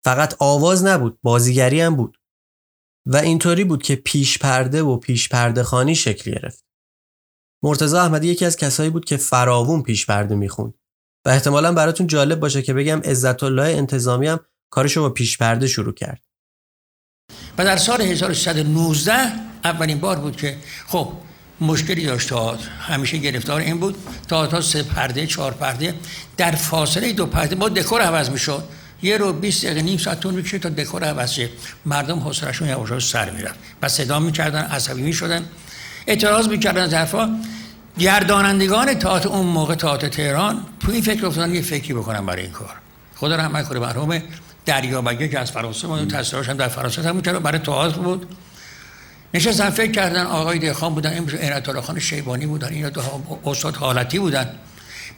فقط 0.05 0.37
آواز 0.39 0.85
نبود، 0.85 1.19
بازیگری 1.23 1.81
هم 1.81 1.97
بود. 1.97 2.17
و 3.07 3.17
اینطوری 3.17 3.65
بود 3.65 3.83
که 3.83 3.97
پیش 3.97 4.39
پرده 4.39 4.83
و 4.83 4.97
پیش 4.97 5.29
پرده 5.29 5.63
خانی 5.63 5.95
شکل 5.95 6.31
گرفت. 6.31 6.65
مرتزا 7.65 8.03
احمدی 8.03 8.29
یکی 8.29 8.45
از 8.45 8.57
کسایی 8.57 8.91
بود 8.91 9.05
که 9.05 9.17
فراوون 9.17 9.83
پیش 9.83 10.07
پرده 10.07 10.35
می‌خوند 10.35 10.75
و 11.27 11.29
احتمالا 11.29 11.73
براتون 11.73 12.07
جالب 12.07 12.41
باشه 12.41 12.63
که 12.63 12.75
بگم 12.75 13.01
عزت 13.01 13.43
الله 13.43 13.63
انتظامی 13.63 14.27
هم 14.27 14.41
کارشو 14.71 15.01
با 15.01 15.11
پیش 15.11 15.39
پرده 15.39 15.67
شروع 15.67 15.95
کرد. 15.95 16.30
و 17.61 17.65
در 17.65 17.77
سال 17.77 18.01
1319 18.01 19.13
اولین 19.65 20.01
بار 20.01 20.19
بود 20.19 20.37
که 20.37 20.57
خب 20.87 21.13
مشکلی 21.61 22.07
داشت 22.07 22.29
تئاتر 22.29 22.69
همیشه 22.69 23.17
گرفتار 23.17 23.61
این 23.61 23.81
بود 23.81 23.97
تا 24.29 24.61
سه 24.61 24.83
پرده 24.83 25.27
چهار 25.27 25.53
پرده. 25.53 25.95
در 26.37 26.51
فاصله 26.51 27.13
دو 27.13 27.27
پرده 27.27 27.55
با 27.55 27.69
دکور 27.69 28.01
عوض 28.01 28.31
می‌شد. 28.31 28.65
یه 29.03 29.17
رو 29.17 29.33
20 29.33 29.65
دقیقه 29.65 29.83
نیم 29.83 29.99
ساعت 29.99 30.21
طول 30.21 30.35
می‌کشه 30.35 30.59
تا 30.59 30.69
دکور 30.69 31.05
عوض 31.05 31.33
شه. 31.33 31.49
مردم 31.87 32.19
حوصله‌شون 32.19 32.69
یواش 32.69 33.09
سر 33.09 33.31
می‌رفت. 33.31 33.59
و 33.83 33.89
صدا 33.89 34.19
می‌کردن 34.19 34.63
عصبی 34.63 35.03
می‌شدن. 35.03 35.45
اعتراض 36.07 36.49
می‌کردن 36.49 36.83
از 36.83 36.95
حرفا. 36.95 37.41
گردانندگان 37.99 38.95
تئاتر 38.95 39.29
اون 39.29 39.47
موقع 39.47 39.75
تئاتر 39.75 40.09
تهران 40.09 40.65
تو 40.81 40.93
این 40.93 41.03
فکر 41.03 41.27
افتادن 41.27 41.55
یه 41.55 41.63
فکری 41.63 41.95
بکنن 41.95 42.27
برای 42.27 42.43
این 42.43 42.53
کار. 42.53 42.75
خدا 43.17 43.37
رحمت 43.37 43.69
کنه 43.69 43.79
مرحوم 43.79 44.23
دریا 44.67 45.03
بگه 45.03 45.29
که 45.29 45.39
از 45.39 45.51
فرانسه 45.51 45.87
بود 45.87 46.11
تصویرش 46.11 46.49
هم 46.49 46.57
در 46.57 46.69
فرانسه 46.69 47.03
هم 47.03 47.17
می‌کرد 47.17 47.43
برای 47.43 47.59
تئاتر 47.59 47.99
بود. 47.99 48.37
نشستن 49.35 49.71
فکر 49.71 49.93
کردن 49.93 50.27
آقای 50.27 50.59
دهخان 50.59 50.95
بودن 50.95 51.13
این 51.13 51.31
ایرت 51.31 51.81
خان 51.81 51.99
شیبانی 51.99 52.47
بودن 52.47 52.69
این 52.69 52.89
دو 52.89 53.01
استاد 53.45 53.77
حالتی 53.77 54.19
بودن. 54.19 54.51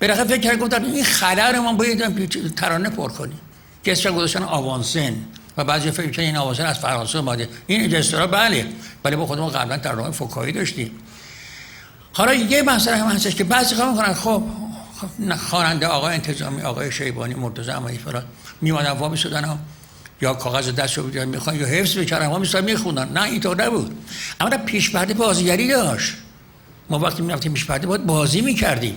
بالاخره 0.00 0.24
فکر 0.24 0.40
کردن 0.40 0.58
گفتن 0.58 0.84
این 0.84 1.04
خلر 1.04 1.58
ما 1.58 1.72
باید 1.72 2.54
ترانه 2.54 2.90
پر 2.90 3.08
کنیم. 3.08 3.40
که 3.84 3.92
اسمش 3.92 4.12
گذاشتن 4.12 4.42
آوانسن 4.42 5.14
و 5.56 5.64
بعضی 5.64 5.90
فکر 5.90 6.10
کردن 6.10 6.22
این 6.22 6.36
آوانسن 6.36 6.66
از 6.66 6.78
فرانسه 6.78 7.18
اومده. 7.18 7.48
این 7.66 7.84
اجسترا 7.84 8.26
بله. 8.26 8.66
ولی 9.04 9.16
با 9.16 9.26
خودمون 9.26 9.50
قبلا 9.50 9.78
ترانه 9.78 10.10
فکاهی 10.10 10.52
داشتیم. 10.52 10.90
حالا 12.12 12.34
یه 12.34 12.62
مسئله 12.62 12.96
هم 12.96 13.06
هستش 13.06 13.34
که 13.34 13.44
بعضی 13.44 13.74
کار 13.74 13.90
می‌کنن. 13.90 14.14
خب 14.14 14.42
خواننده 15.36 15.86
آقای 15.86 16.14
انتظامی 16.14 16.62
آقای 16.62 16.92
شیبانی 16.92 17.34
مرتضی 17.34 17.70
امایی 17.70 17.98
فراد 17.98 18.26
میومدن 18.60 18.90
وا 18.90 19.08
می‌شدن 19.08 19.58
یا 20.20 20.34
کاغذ 20.34 20.68
دست 20.68 20.98
رو 20.98 21.26
می‌خوان 21.26 21.56
یا 21.56 21.66
حفظ 21.66 21.96
می‌کردن 21.96 22.26
ما 22.26 22.38
میستان 22.38 22.64
میخوندن. 22.64 23.08
نه 23.12 23.22
اینطور 23.22 23.64
نبود. 23.64 23.98
اما 24.40 24.56
پیش 24.56 24.90
پرده 24.90 25.14
بازیگری 25.14 25.68
داشت. 25.68 26.12
ما 26.90 26.98
وقتی 26.98 27.22
می‌رفتیم 27.22 27.52
پیش 27.52 27.64
پرده 27.64 27.86
باید 27.86 28.06
بازی 28.06 28.40
می‌کردیم. 28.40 28.94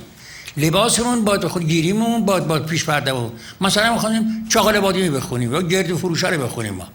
لباسمون 0.58 1.26
با 1.26 1.50
خود 1.50 1.64
گیریمون 1.64 2.26
با 2.26 2.40
با 2.40 2.60
پیش 2.60 2.86
پرده 2.86 3.14
بود. 3.14 3.40
مثلا 3.62 3.94
می‌خوایم 3.94 4.48
چاقال 4.50 4.80
بادی 4.80 5.10
بخونیم 5.10 5.54
یا 5.54 5.62
گرد 5.62 5.96
فروشه 5.96 6.30
رو 6.30 6.44
بخونیم 6.44 6.74
ما. 6.74 6.88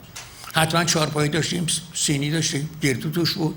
حتما 0.53 0.85
چهارپایی 0.85 1.29
داشتیم 1.29 1.67
سینی 1.95 2.31
داشتیم 2.31 2.71
گردو 2.83 3.11
توش 3.11 3.33
بود. 3.33 3.57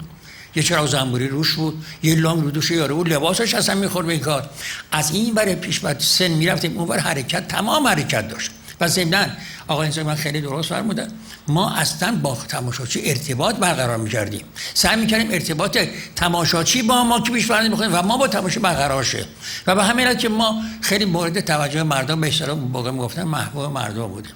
یه 0.56 0.63
چراغ 0.63 0.89
زنبوری 0.89 1.28
روش 1.28 1.54
بود 1.54 1.86
یه 2.04 2.16
لام 2.16 2.42
رو 2.42 2.52
دوش 2.52 2.72
یارو 2.72 2.96
بود 2.96 3.10
لباسش 3.10 3.54
اصلا 3.54 3.76
می‌خورد 3.76 4.08
به 4.08 4.13
این 4.13 4.22
کار. 4.22 4.50
از 4.92 5.12
این 5.12 5.34
برای 5.34 5.56
پیش 5.56 5.80
بعد 5.80 6.00
سن 6.00 6.28
می‌رفتیم 6.28 6.78
اون 6.78 6.88
بر 6.88 7.00
حرکت 7.00 7.48
تمام 7.48 7.88
حرکت 7.88 8.28
داشت. 8.28 8.52
و 8.82 8.88
ضمن 8.88 9.38
آقا 9.68 9.82
اینجا 9.82 10.04
من 10.04 10.16
خیلی 10.16 10.42
درست 10.42 10.70
فرمودن 10.70 11.08
ما 11.48 11.72
اصلا 11.72 12.20
با 12.24 12.38
تماشاچی 12.48 13.02
ارتباط 13.10 13.56
برقرار 13.56 13.98
می‌کردیم. 13.98 14.46
سعی 14.74 14.96
می‌کردیم 14.96 15.32
ارتباط 15.32 15.78
تماشاچی 16.16 16.82
با 16.82 17.04
ما 17.04 17.22
که 17.22 17.32
پیش 17.32 17.52
و 17.52 18.02
ما 18.02 18.18
با 18.18 18.28
تماشا 18.28 18.60
برقرار 18.60 19.04
شه. 19.04 19.26
و 19.68 19.76
به 19.76 19.84
همین 19.84 20.18
که 20.18 20.30
ما 20.30 20.62
خیلی 20.82 21.06
مورد 21.06 21.39
توجه 21.39 21.84
مردم 21.84 22.22
به 22.22 22.28
اشتراک 22.28 22.58
موقع 22.58 22.92
می‌گفتن 22.92 23.24
محبوب 23.24 23.63
مردم 23.66 24.08
بودیم. 24.08 24.34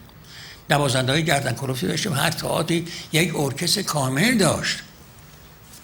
نوازنده 0.70 1.12
های 1.12 1.26
گردن 1.26 1.54
کلوفتی 1.54 1.88
داشتیم 1.88 2.14
هر 2.14 2.32
تئاتری 2.32 2.88
یک 3.14 3.36
ارکستر 3.36 3.82
کامل 3.82 4.38
داشت. 4.38 4.78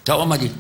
تا 0.06 0.16
آمدید 0.16 0.52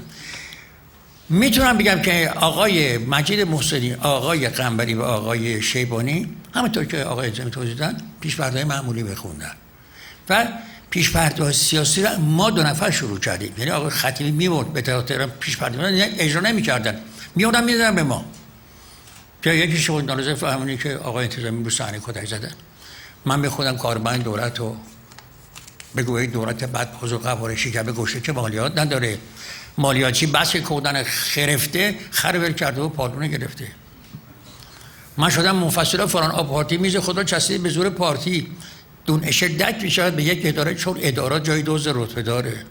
می‌تونم 1.29 1.77
بگم 1.77 2.01
که 2.01 2.34
آقای 2.36 2.97
مجید 2.97 3.41
محسنی 3.41 3.93
آقای 3.93 4.49
قنبری 4.49 4.93
و 4.93 5.01
آقای 5.01 5.62
شیبانی 5.62 6.36
همونطور 6.56 6.86
که 6.86 7.03
آقای 7.03 7.29
ازمی 7.32 7.51
توضیح 7.51 7.75
دادن 7.75 7.97
پیش 8.21 8.39
معمولی 8.39 9.03
بخوندن. 9.03 9.51
و 10.29 10.47
پیش 10.89 11.12
سیاسی 11.51 12.03
را 12.03 12.17
ما 12.17 12.49
دو 12.49 12.63
نفر 12.63 12.91
شروع 12.91 13.19
کردیم. 13.19 13.53
یعنی 13.58 13.71
آقای 13.71 13.89
خطیبی 13.89 14.32
میمورد 14.32 14.73
به 14.73 14.82
تهران 14.82 15.29
پیش 15.39 15.58
پردازی 15.58 16.01
اجرا 16.01 16.41
نمی‌کردن. 16.41 16.99
میوردن 17.36 17.63
می‌دادن 17.63 17.95
به 17.95 18.03
ما. 18.03 18.25
که 19.43 19.53
یکی 19.53 19.77
شما 19.77 20.01
نالزه 20.01 20.36
فهمونی 20.36 20.77
که 20.77 20.95
آقای 20.95 21.23
انتظامی 21.25 21.63
رو 21.63 21.69
صحنه 21.69 21.99
کتک 22.03 22.25
زدن 22.25 22.51
من 23.25 23.41
به 23.41 23.49
خودم 23.49 23.77
کارمند 23.77 24.23
دولت 24.23 24.60
و 24.60 24.75
بگوید 25.97 26.32
دولت 26.32 26.63
بعد 26.63 26.95
حضور 27.01 27.19
قوارشی 27.19 27.71
که 27.71 27.84
به 27.84 27.91
گوشه 27.91 28.21
که 28.21 28.32
مالیات 28.32 28.77
نداره. 28.77 29.17
مالیاتی 29.78 30.26
بس 30.26 30.52
که 30.52 30.60
کودن 30.62 31.04
خرفته 31.04 31.96
خر 32.12 32.52
کرده 32.52 32.82
و 32.82 32.90
پالونه 32.90 33.28
گرفته. 33.28 33.68
من 35.18 35.30
شدم 35.30 35.56
منفصل 35.56 36.06
فلان 36.06 36.32
آب 36.32 36.48
پارتی 36.48 36.78
میز 36.78 36.98
خدا 36.98 37.24
چسید 37.24 37.64
به 37.64 37.70
زور 37.70 37.90
پارتی. 37.90 38.48
دون 39.06 39.32
شدت 39.32 39.84
می‌شود 39.84 40.16
به 40.16 40.24
یک 40.24 40.42
اداره 40.44 40.76
چون 40.76 41.00
ادارات 41.02 41.44
جای 41.44 41.62
دوز 41.62 41.88
رتبه 41.88 42.22
داره. 42.22 42.66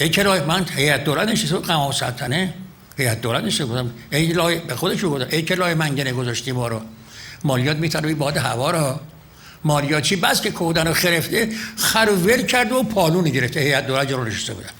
ای 0.00 0.08
که 0.08 0.22
من 0.24 0.66
هیئت 0.76 1.04
دولت 1.04 1.28
نشسته 1.28 1.56
قمام 1.56 1.92
سلطنه 1.92 2.54
هیئت 2.98 3.20
دولت 3.20 3.44
نشسته 3.44 3.64
بودم. 3.64 3.90
ای 4.12 4.26
لای 4.26 4.58
به 4.58 4.76
خودش 4.76 5.04
گفتم 5.04 5.26
ای 5.30 5.42
که 5.42 5.54
لای 5.54 5.74
منگنه 5.74 6.12
گذاشتی 6.12 6.52
ما 6.52 6.68
رو. 6.68 6.80
مالیات 7.44 7.76
می‌تونه 7.76 8.14
باد 8.14 8.36
هوا 8.36 8.70
رو 8.70 9.00
مالیاتی 9.64 10.16
بس 10.16 10.40
که 10.40 10.50
کودن 10.50 10.86
رو 10.86 10.94
خرفته 10.94 11.48
خر 11.76 12.08
و 12.10 12.16
ور 12.16 12.42
کرده 12.42 12.74
و 12.74 12.82
پالون 12.82 13.24
گرفته. 13.24 13.60
هیئت 13.60 13.86
دولت 13.86 14.08
جلو 14.08 14.24
نشسته 14.24 14.54
بودن 14.54 14.70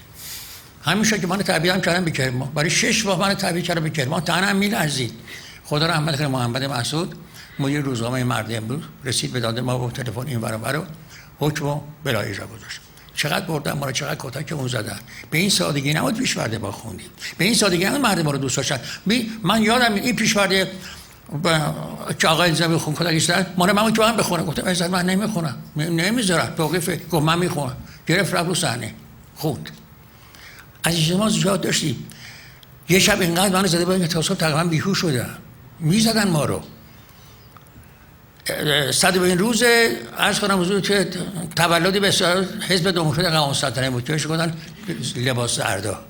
همیشه 0.85 1.19
که 1.19 1.27
من 1.27 1.39
تعبیر 1.39 1.77
کردم 1.77 2.05
به 2.05 2.31
برای 2.55 2.71
شش 2.71 3.07
ماه 3.07 3.21
من 3.21 3.35
تعبیر 3.35 3.63
کردم 3.63 3.83
به 3.83 3.91
کرمان 3.91 4.21
تنم 4.21 4.57
میلرزید. 4.57 5.13
خدا 5.65 5.87
رحمت 5.87 6.19
کنه 6.19 6.29
محمد 6.29 6.65
مسعود. 6.65 7.15
مدیر 7.59 7.81
روزنامه 7.81 8.25
مرد 8.25 8.53
امروز 8.53 8.81
رسید 9.05 9.33
به 9.33 9.41
داده 9.41 9.61
ما 9.61 9.79
با 9.79 9.91
تلفن 9.91 10.27
این 10.27 10.41
ور 10.41 10.83
حکم 11.39 11.67
و 11.67 11.81
بلا 12.05 12.21
اجرا 12.21 12.47
گذاشت. 12.47 12.81
چقدر 13.15 13.47
بردن 13.47 13.73
ما 13.73 13.87
رو 13.87 13.93
چقدر 13.93 14.17
کتک 14.19 14.53
اون 14.53 14.69
زدن. 14.69 14.99
به 15.31 15.39
این 15.39 15.51
سادگی 15.51 15.95
نبود 15.95 16.19
پیشورده 16.19 16.59
با 16.59 16.73
خوندیم. 16.73 17.07
به 17.39 17.45
این 17.45 17.55
سادگی 17.55 17.85
نبود 17.85 18.01
مرد 18.01 18.21
ما 18.21 18.31
رو 18.31 18.39
دوست 18.39 18.57
داشتن. 18.57 18.81
من 19.43 19.63
یادم 19.63 19.95
این 19.95 20.17
پیشورده 20.17 20.71
که 22.19 22.29
آقای 22.29 22.51
الزامی 22.51 22.77
خون 22.77 22.95
کتک 22.95 23.19
زد. 23.19 23.55
ما 23.57 23.67
من 23.67 23.93
که 23.93 24.03
من 24.03 24.17
بخونم. 24.17 24.45
گفتم 24.45 24.69
عزت 24.69 24.91
من 24.91 25.07
نمی‌خونم. 25.07 25.57
نمی‌ذارم. 25.77 26.55
توقیف 26.57 26.91
گفت 27.11 27.25
من 27.25 27.39
می‌خونم. 27.39 27.77
گرفت 28.07 28.35
رفت 28.35 28.49
رو 28.49 28.55
صحنه. 28.55 28.95
خوند. 29.37 29.71
از 30.85 31.13
ما 31.13 31.29
زیاد 31.29 31.61
داشتیم. 31.61 32.07
یه 32.89 32.99
شب 32.99 33.21
اینقدر 33.21 33.63
من 33.63 33.67
زده 33.67 33.85
بودن 33.85 34.09
که 34.09 34.35
تقریبا 34.35 34.65
بیهوش 34.65 34.99
شدم. 34.99 35.39
می‌زدن 35.81 36.29
ما 36.29 36.45
رو. 36.45 36.63
صد 38.93 39.19
این 39.19 39.39
روز 39.39 39.63
عرض 40.19 40.39
کنم 40.39 40.61
حضور 40.61 40.81
که 40.81 41.11
تولدی 41.57 42.01
به 42.01 42.09
حزب 42.69 42.91
دموکرات 42.91 43.33
قوام 43.33 43.53
سلطنه 43.53 43.91
بود 43.91 44.05
که 44.05 44.17
گفتن 44.17 44.55
لباس 45.17 45.59
اردا 45.63 46.05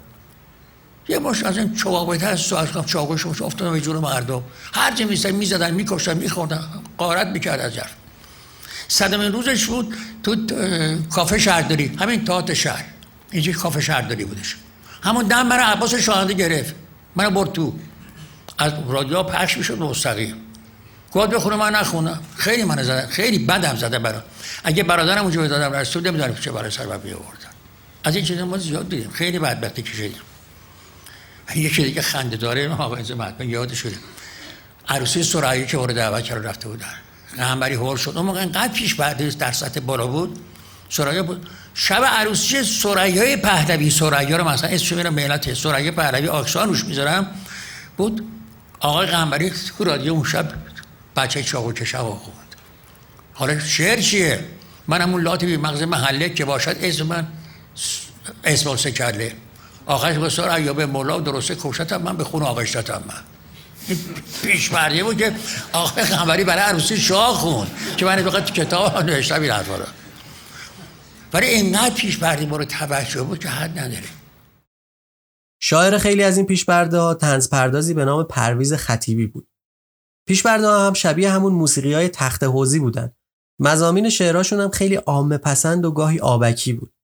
یه 1.08 1.18
باش 1.18 1.42
از 1.42 1.58
این 1.58 1.74
چواقی 1.74 2.18
هست 2.18 2.42
سو 2.42 2.56
از 2.56 2.68
کنم 2.72 2.84
چواقی 2.84 3.18
شما 3.18 3.46
افتادم 3.46 3.72
به 3.72 3.80
جور 3.80 3.98
مردم 3.98 4.42
هر 4.72 4.94
چه 4.94 5.04
می‌زدن 5.04 5.30
می‌زدن 5.30 5.74
میکشتن 5.74 6.16
میخوردن. 6.16 6.60
قارت 6.98 7.26
می‌کرد 7.26 7.60
از 7.60 7.74
جرف. 7.74 7.94
صدم 8.88 9.20
این 9.20 9.32
روزش 9.32 9.64
بود 9.64 9.94
تو 10.22 10.36
کافه 11.10 11.38
شهرداری. 11.38 11.96
همین 12.00 12.24
تاعت 12.24 12.54
شهر. 12.54 12.84
اینجا 13.30 13.52
کافه 13.52 13.80
شهرداری 13.80 14.24
بودش. 14.24 14.56
همون 15.04 15.24
دم 15.24 15.48
برای 15.48 15.64
عباس 15.64 15.94
شاهنده 15.94 16.34
گرفت. 16.34 16.74
من 17.16 17.28
برد 17.28 17.52
تو. 17.52 17.74
از 18.58 18.72
رادیو 18.88 19.22
پخش 19.22 19.56
می‌شد 19.56 19.78
مستقیم. 19.78 20.34
گفت 21.12 21.30
بخونه 21.30 21.56
من 21.56 21.74
نخونم 21.74 22.20
خیلی 22.36 22.64
من 22.64 22.82
زدن 22.82 23.06
خیلی 23.06 23.38
بدم 23.38 23.76
زده 23.76 23.98
برا. 23.98 24.22
اگه 24.64 24.82
برادرم 24.82 25.22
اونجا 25.22 25.46
دادم 25.46 25.76
رسول 25.76 26.06
نمی‌دونم 26.06 26.34
چه 26.34 26.52
برای 26.52 26.70
سر 26.70 26.98
بی 26.98 27.12
آوردن 27.12 27.50
از 28.04 28.16
این 28.16 28.24
چیزا 28.24 28.46
ما 28.46 28.58
زیاد 28.58 28.88
دیدیم. 28.88 29.10
خیلی 29.10 29.38
بدبختی 29.38 29.82
کشیدیم. 29.82 30.20
یکی 31.56 31.84
دیگه 31.84 32.02
خنده 32.02 32.36
داره 32.36 32.68
آقا 32.68 32.96
عزت 32.96 33.16
من 33.16 33.34
یاد 33.40 33.72
شده 33.72 33.96
عروسی 34.88 35.22
سرایی 35.22 35.66
که 35.66 35.76
وارد 35.76 35.94
دعوت 35.94 36.24
کرد 36.24 36.46
رفته 36.46 36.68
بودن. 36.68 36.94
غنبری 37.38 37.74
هول 37.74 37.96
شد. 37.96 38.12
اون 38.16 38.26
موقع 38.26 38.40
انقدر 38.40 38.72
پیش 38.72 38.94
بعد 38.94 39.38
در 39.38 39.52
سطح 39.52 39.80
بالا 39.80 40.06
بود. 40.06 40.40
سرایی 40.88 41.22
بود. 41.22 41.48
شب 41.74 42.04
عروسی 42.04 42.62
سرایی 42.62 43.18
های 43.18 43.36
پهلوی 43.36 43.90
سرایی 43.90 44.32
رو 44.32 44.48
مثلا 44.48 44.70
اسمش 44.70 44.92
میرم 44.92 45.14
ملت 45.14 45.54
سرایی 45.54 45.90
پهلوی 45.90 46.28
آکسان 46.28 46.68
روش 46.68 46.84
می‌ذارم. 46.84 47.26
بود 47.96 48.24
آقای 48.80 49.06
غنبری 49.06 49.52
تو 49.78 49.84
رادیو 49.84 50.12
اون 50.12 50.24
شب 50.24 50.52
بچه 51.16 51.42
چاقو 51.42 51.72
کشا 51.72 52.04
خوند 52.04 52.54
حالا 53.34 53.58
شعر 53.60 54.00
چیه؟ 54.00 54.44
من 54.88 55.00
همون 55.00 55.22
لاتی 55.22 55.46
بی 55.46 55.56
مغز 55.56 55.82
محله 55.82 56.28
که 56.28 56.44
باشد 56.44 56.76
اسم 56.80 57.06
من 57.06 57.26
اسم 58.44 58.76
سکرله 58.76 59.32
آخرش 59.86 60.16
بسار 60.16 60.50
ایاب 60.50 60.80
مولا 60.80 61.20
درسته 61.20 61.56
کشتم 61.60 62.02
من 62.02 62.16
به 62.16 62.24
خون 62.24 62.42
آغشتم 62.42 63.02
من. 63.06 63.14
پیش 64.42 64.70
بود 65.02 65.18
که 65.18 65.32
آقای 65.72 66.04
خبری 66.04 66.44
برای 66.44 66.62
عروسی 66.62 66.96
شاه 66.96 67.34
خون 67.34 67.66
که 67.96 68.04
من 68.06 68.22
بقید 68.22 68.44
کتاب 68.44 69.04
نوشتم 69.04 69.42
این 69.42 69.50
حرفا 69.50 69.76
رو. 69.76 69.84
ولی 71.34 71.46
اینقدر 71.46 71.94
پیش 71.94 72.16
بردی 72.18 72.46
رو 72.46 72.64
توجه 72.64 73.22
بود 73.22 73.38
که 73.38 73.48
حد 73.48 73.78
نداره. 73.78 74.08
شاعر 75.60 75.98
خیلی 75.98 76.22
از 76.22 76.36
این 76.36 76.46
پیشبرده 76.46 76.98
ها 76.98 77.14
تنز 77.14 77.50
پردازی 77.50 77.94
به 77.94 78.04
نام 78.04 78.24
پرویز 78.24 78.72
خطیبی 78.72 79.26
بود. 79.26 79.48
پیشبرده 80.28 80.66
ها 80.66 80.86
هم 80.86 80.92
شبیه 80.92 81.30
همون 81.30 81.52
موسیقی 81.52 81.94
های 81.94 82.08
تخت 82.08 82.44
حوزی 82.44 82.78
بودن. 82.78 83.12
مزامین 83.60 84.08
شعراشون 84.08 84.60
هم 84.60 84.70
خیلی 84.70 84.94
عامه 84.94 85.38
پسند 85.38 85.84
و 85.84 85.90
گاهی 85.90 86.18
آبکی 86.18 86.72
بود. 86.72 86.94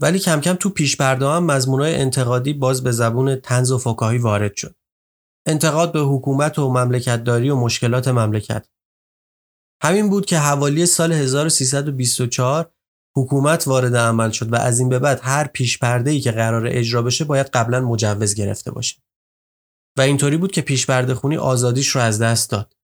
ولی 0.00 0.18
کم 0.18 0.40
کم 0.40 0.54
تو 0.54 0.70
پیشبرده 0.70 1.26
هم 1.26 1.44
مضمونای 1.44 1.94
انتقادی 1.94 2.52
باز 2.52 2.82
به 2.82 2.92
زبون 2.92 3.36
تنز 3.36 3.70
و 3.70 3.78
فکاهی 3.78 4.18
وارد 4.18 4.56
شد. 4.56 4.76
انتقاد 5.46 5.92
به 5.92 6.00
حکومت 6.00 6.58
و 6.58 6.68
مملکتداری 6.68 7.50
و 7.50 7.56
مشکلات 7.56 8.08
مملکت. 8.08 8.68
همین 9.82 10.10
بود 10.10 10.26
که 10.26 10.38
حوالی 10.38 10.86
سال 10.86 11.12
1324 11.12 12.73
حکومت 13.16 13.68
وارد 13.68 13.96
عمل 13.96 14.30
شد 14.30 14.52
و 14.52 14.56
از 14.56 14.78
این 14.78 14.88
به 14.88 14.98
بعد 14.98 15.20
هر 15.22 15.46
پیش 15.46 15.82
ای 15.82 16.20
که 16.20 16.32
قرار 16.32 16.66
اجرا 16.66 17.02
بشه 17.02 17.24
باید 17.24 17.46
قبلا 17.46 17.80
مجوز 17.80 18.34
گرفته 18.34 18.70
باشه 18.70 18.96
و 19.98 20.00
اینطوری 20.00 20.36
بود 20.36 20.52
که 20.52 20.62
پیش 20.62 20.90
خونی 20.90 21.36
آزادیش 21.36 21.88
رو 21.88 22.00
از 22.00 22.22
دست 22.22 22.50
داد 22.50 22.76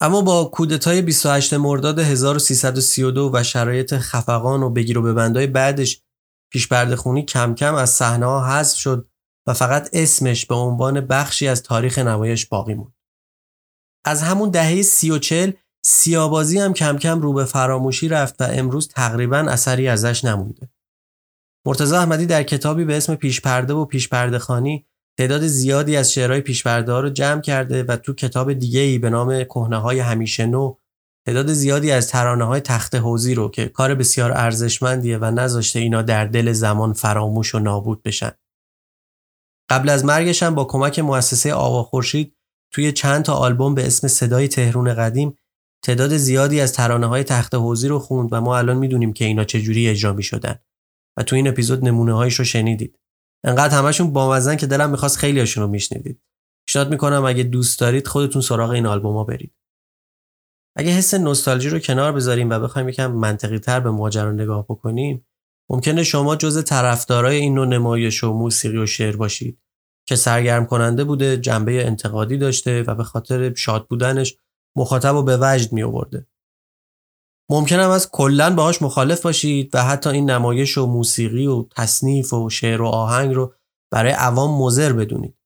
اما 0.00 0.22
با 0.22 0.44
کودتای 0.44 1.02
28 1.02 1.54
مرداد 1.54 1.98
1332 1.98 3.30
و 3.34 3.42
شرایط 3.42 3.94
خفقان 3.94 4.62
و 4.62 4.70
بگیر 4.70 4.98
و 4.98 5.02
ببندای 5.02 5.46
بعدش 5.46 6.02
پیش 6.52 6.72
خونی 6.72 7.22
کم 7.22 7.54
کم 7.54 7.74
از 7.74 7.90
صحنه 7.90 8.26
ها 8.26 8.46
حذف 8.46 8.78
شد 8.78 9.08
و 9.46 9.54
فقط 9.54 9.90
اسمش 9.92 10.46
به 10.46 10.54
عنوان 10.54 11.00
بخشی 11.00 11.48
از 11.48 11.62
تاریخ 11.62 11.98
نمایش 11.98 12.46
باقی 12.46 12.74
موند. 12.74 12.94
از 14.04 14.22
همون 14.22 14.50
دهه 14.50 14.82
سی 14.82 15.10
و 15.10 15.18
چل 15.18 15.52
سیابازی 15.86 16.58
هم 16.58 16.72
کم 16.72 16.98
کم 16.98 17.20
رو 17.20 17.32
به 17.32 17.44
فراموشی 17.44 18.08
رفت 18.08 18.42
و 18.42 18.44
امروز 18.50 18.88
تقریبا 18.88 19.38
اثری 19.38 19.88
ازش 19.88 20.24
نمونده. 20.24 20.70
مرتضی 21.66 21.94
احمدی 21.94 22.26
در 22.26 22.42
کتابی 22.42 22.84
به 22.84 22.96
اسم 22.96 23.14
پیشپرده 23.14 23.74
و 23.74 23.84
پیشپرده 23.84 24.38
خانی 24.38 24.86
تعداد 25.18 25.46
زیادی 25.46 25.96
از 25.96 26.12
شعرهای 26.12 26.40
پیشپرده 26.40 26.92
ها 26.92 27.00
رو 27.00 27.10
جمع 27.10 27.40
کرده 27.40 27.82
و 27.82 27.96
تو 27.96 28.14
کتاب 28.14 28.52
دیگه 28.52 28.80
ای 28.80 28.98
به 28.98 29.10
نام 29.10 29.44
کهنه 29.44 29.76
های 29.76 30.00
همیشه 30.00 30.46
نو 30.46 30.74
تعداد 31.26 31.52
زیادی 31.52 31.90
از 31.90 32.08
ترانه 32.08 32.44
های 32.44 32.60
تخت 32.60 32.94
حوزی 32.94 33.34
رو 33.34 33.48
که 33.48 33.68
کار 33.68 33.94
بسیار 33.94 34.32
ارزشمندیه 34.32 35.18
و 35.18 35.24
نذاشته 35.24 35.78
اینا 35.78 36.02
در 36.02 36.24
دل 36.24 36.52
زمان 36.52 36.92
فراموش 36.92 37.54
و 37.54 37.58
نابود 37.58 38.02
بشن. 38.02 38.32
قبل 39.70 39.88
از 39.88 40.04
مرگش 40.04 40.42
هم 40.42 40.54
با 40.54 40.64
کمک 40.64 40.98
مؤسسه 40.98 41.54
آوا 41.54 41.82
خورشید 41.82 42.36
توی 42.72 42.92
چند 42.92 43.24
تا 43.24 43.34
آلبوم 43.34 43.74
به 43.74 43.86
اسم 43.86 44.08
صدای 44.08 44.48
تهرون 44.48 44.94
قدیم 44.94 45.38
تعداد 45.84 46.16
زیادی 46.16 46.60
از 46.60 46.72
ترانه 46.72 47.06
های 47.06 47.24
تخت 47.24 47.54
حوزی 47.54 47.88
رو 47.88 47.98
خوند 47.98 48.28
و 48.32 48.40
ما 48.40 48.58
الان 48.58 48.76
می‌دونیم 48.76 49.12
که 49.12 49.24
اینا 49.24 49.44
چجوری 49.44 49.88
اجرا 49.88 50.12
می 50.12 50.22
شدن 50.22 50.58
و 51.16 51.22
تو 51.22 51.36
این 51.36 51.48
اپیزود 51.48 51.84
نمونه 51.84 52.12
هایش 52.12 52.34
رو 52.34 52.44
شنیدید. 52.44 52.98
انقدر 53.44 53.78
همشون 53.78 54.12
بامزن 54.12 54.56
که 54.56 54.66
دلم 54.66 54.90
می‌خواست 54.90 55.18
خیلی 55.18 55.40
هاشون 55.40 55.62
رو 55.62 55.68
میشنیدید. 55.68 56.22
پیشنهاد 56.66 56.90
می‌کنم 56.90 57.24
اگه 57.24 57.42
دوست 57.42 57.80
دارید 57.80 58.06
خودتون 58.06 58.42
سراغ 58.42 58.70
این 58.70 58.86
آلبوم 58.86 59.24
برید. 59.24 59.54
اگه 60.76 60.90
حس 60.90 61.14
نوستالژی 61.14 61.68
رو 61.68 61.78
کنار 61.78 62.12
بذاریم 62.12 62.50
و 62.50 62.58
بخوایم 62.58 62.88
یکم 62.88 63.12
منطقی 63.12 63.58
تر 63.58 63.80
به 63.80 63.90
ماجرا 63.90 64.32
نگاه 64.32 64.64
بکنیم 64.64 65.26
ممکنه 65.70 66.02
شما 66.02 66.36
جز 66.36 66.64
طرفدارای 66.64 67.36
این 67.36 67.54
نوع 67.54 67.66
نمایش 67.66 68.24
و 68.24 68.32
موسیقی 68.32 68.78
و 68.78 68.86
شعر 68.86 69.16
باشید 69.16 69.60
که 70.08 70.16
سرگرم 70.16 70.66
کننده 70.66 71.04
بوده 71.04 71.36
جنبه 71.36 71.86
انتقادی 71.86 72.38
داشته 72.38 72.82
و 72.82 72.94
به 72.94 73.04
خاطر 73.04 73.54
شاد 73.54 73.86
بودنش 73.88 74.36
مخاطب 74.76 75.14
رو 75.14 75.22
به 75.22 75.38
وجد 75.40 75.72
می 75.72 75.82
آورده. 75.82 76.26
ممکنم 77.50 77.90
از 77.90 78.10
کلا 78.10 78.54
باهاش 78.54 78.82
مخالف 78.82 79.22
باشید 79.22 79.74
و 79.74 79.84
حتی 79.84 80.10
این 80.10 80.30
نمایش 80.30 80.78
و 80.78 80.86
موسیقی 80.86 81.46
و 81.46 81.66
تصنیف 81.70 82.32
و 82.32 82.50
شعر 82.50 82.82
و 82.82 82.86
آهنگ 82.86 83.34
رو 83.34 83.54
برای 83.92 84.12
عوام 84.12 84.62
مزر 84.62 84.92
بدونید. 84.92 85.38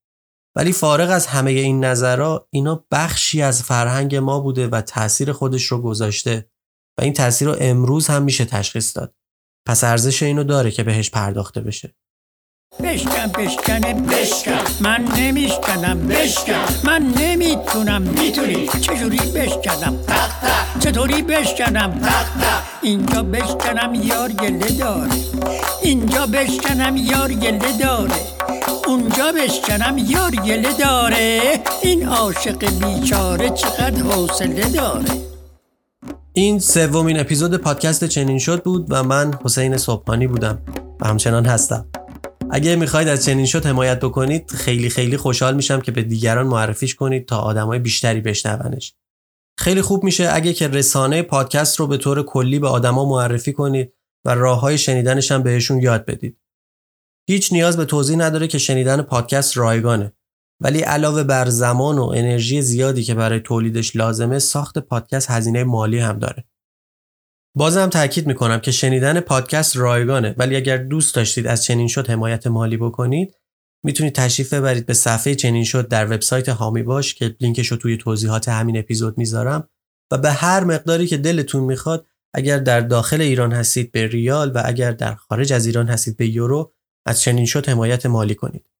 ولی 0.56 0.72
فارغ 0.72 1.10
از 1.10 1.26
همه 1.26 1.50
این 1.50 1.84
نظرها 1.84 2.48
اینا 2.50 2.86
بخشی 2.90 3.42
از 3.42 3.62
فرهنگ 3.62 4.16
ما 4.16 4.40
بوده 4.40 4.68
و 4.68 4.80
تاثیر 4.80 5.32
خودش 5.32 5.64
رو 5.64 5.82
گذاشته 5.82 6.50
و 6.98 7.02
این 7.02 7.12
تاثیر 7.12 7.48
رو 7.48 7.56
امروز 7.60 8.06
هم 8.06 8.22
میشه 8.22 8.44
تشخیص 8.44 8.96
داد. 8.96 9.14
پس 9.66 9.84
ارزش 9.84 10.22
اینو 10.22 10.44
داره 10.44 10.70
که 10.70 10.82
بهش 10.82 11.10
پرداخته 11.10 11.60
بشه. 11.60 11.94
بشکن 12.82 13.26
بشکنه 13.38 13.94
بشکن. 13.94 14.64
من 14.80 15.04
نمیشکنم 15.16 16.08
بشکن. 16.08 16.64
من 16.84 17.02
نمی‌تونم. 17.02 18.02
می‌تونی. 18.02 18.68
چجوری 18.80 19.18
بشکنم؟ 19.18 19.96
چطوری 20.80 21.22
بشکنم؟ 21.22 22.00
اینجا 22.82 23.22
بشکنم 23.22 23.94
یار 23.94 24.32
گله 24.32 24.70
داره. 24.78 25.10
اینجا 25.82 26.26
بشکنم 26.26 26.96
یار 26.96 27.32
گله 27.32 27.78
داره. 27.80 28.14
اونجا 28.86 29.32
بشکنم 29.32 29.98
یار 29.98 30.30
گله 30.30 30.72
داره. 30.78 31.40
این 31.82 32.08
عاشق 32.08 32.84
بیچاره 32.84 33.50
چقدر 33.50 34.02
حوصله 34.02 34.68
داره. 34.68 35.10
این 36.32 36.58
سومین 36.58 37.20
اپیزود 37.20 37.56
پادکست 37.56 38.04
چنین 38.04 38.38
شد 38.38 38.62
بود 38.62 38.86
و 38.90 39.02
من 39.02 39.38
حسین 39.44 39.76
صبحانی 39.76 40.26
بودم 40.26 40.58
و 41.00 41.08
همچنان 41.08 41.46
هستم. 41.46 41.86
اگه 42.50 42.76
می‌خواید 42.76 43.08
از 43.08 43.24
چنین 43.24 43.46
شد 43.46 43.66
حمایت 43.66 44.00
بکنید 44.00 44.50
خیلی 44.50 44.90
خیلی 44.90 45.16
خوشحال 45.16 45.56
میشم 45.56 45.80
که 45.80 45.92
به 45.92 46.02
دیگران 46.02 46.46
معرفیش 46.46 46.94
کنید 46.94 47.26
تا 47.26 47.38
آدمای 47.38 47.78
بیشتری 47.78 48.20
بشنونش 48.20 48.94
خیلی 49.58 49.82
خوب 49.82 50.04
میشه 50.04 50.28
اگه 50.32 50.52
که 50.52 50.68
رسانه 50.68 51.22
پادکست 51.22 51.80
رو 51.80 51.86
به 51.86 51.96
طور 51.96 52.22
کلی 52.22 52.58
به 52.58 52.68
آدما 52.68 53.04
معرفی 53.04 53.52
کنید 53.52 53.92
و 54.24 54.34
راه 54.34 54.60
های 54.60 54.78
شنیدنش 54.78 55.32
هم 55.32 55.42
بهشون 55.42 55.78
یاد 55.78 56.04
بدید 56.04 56.38
هیچ 57.28 57.52
نیاز 57.52 57.76
به 57.76 57.84
توضیح 57.84 58.16
نداره 58.16 58.48
که 58.48 58.58
شنیدن 58.58 59.02
پادکست 59.02 59.56
رایگانه 59.56 60.12
ولی 60.60 60.80
علاوه 60.80 61.24
بر 61.24 61.48
زمان 61.48 61.98
و 61.98 62.04
انرژی 62.04 62.62
زیادی 62.62 63.02
که 63.02 63.14
برای 63.14 63.40
تولیدش 63.40 63.96
لازمه 63.96 64.38
ساخت 64.38 64.78
پادکست 64.78 65.30
هزینه 65.30 65.64
مالی 65.64 65.98
هم 65.98 66.18
داره. 66.18 66.44
بازم 67.58 67.86
تاکید 67.86 68.26
می‌کنم 68.26 68.58
که 68.58 68.70
شنیدن 68.70 69.20
پادکست 69.20 69.76
رایگانه 69.76 70.34
ولی 70.38 70.56
اگر 70.56 70.76
دوست 70.76 71.14
داشتید 71.14 71.46
از 71.46 71.64
چنین 71.64 71.88
شد 71.88 72.10
حمایت 72.10 72.46
مالی 72.46 72.76
بکنید 72.76 73.34
می‌تونید 73.84 74.14
تشریف 74.14 74.52
ببرید 74.54 74.86
به 74.86 74.94
صفحه 74.94 75.34
چنین 75.34 75.64
شد 75.64 75.88
در 75.88 76.06
وبسایت 76.06 76.48
هامی 76.48 76.82
باش 76.82 77.14
که 77.14 77.36
لینکش 77.40 77.68
رو 77.68 77.76
توی 77.76 77.96
توضیحات 77.96 78.48
همین 78.48 78.78
اپیزود 78.78 79.18
می‌ذارم 79.18 79.68
و 80.10 80.18
به 80.18 80.30
هر 80.30 80.64
مقداری 80.64 81.06
که 81.06 81.16
دلتون 81.16 81.64
می‌خواد 81.64 82.06
اگر 82.34 82.58
در 82.58 82.80
داخل 82.80 83.20
ایران 83.20 83.52
هستید 83.52 83.92
به 83.92 84.06
ریال 84.06 84.52
و 84.54 84.62
اگر 84.64 84.92
در 84.92 85.14
خارج 85.14 85.52
از 85.52 85.66
ایران 85.66 85.88
هستید 85.88 86.16
به 86.16 86.26
یورو 86.26 86.72
از 87.06 87.20
چنین 87.20 87.46
شد 87.46 87.68
حمایت 87.68 88.06
مالی 88.06 88.34
کنید. 88.34 88.70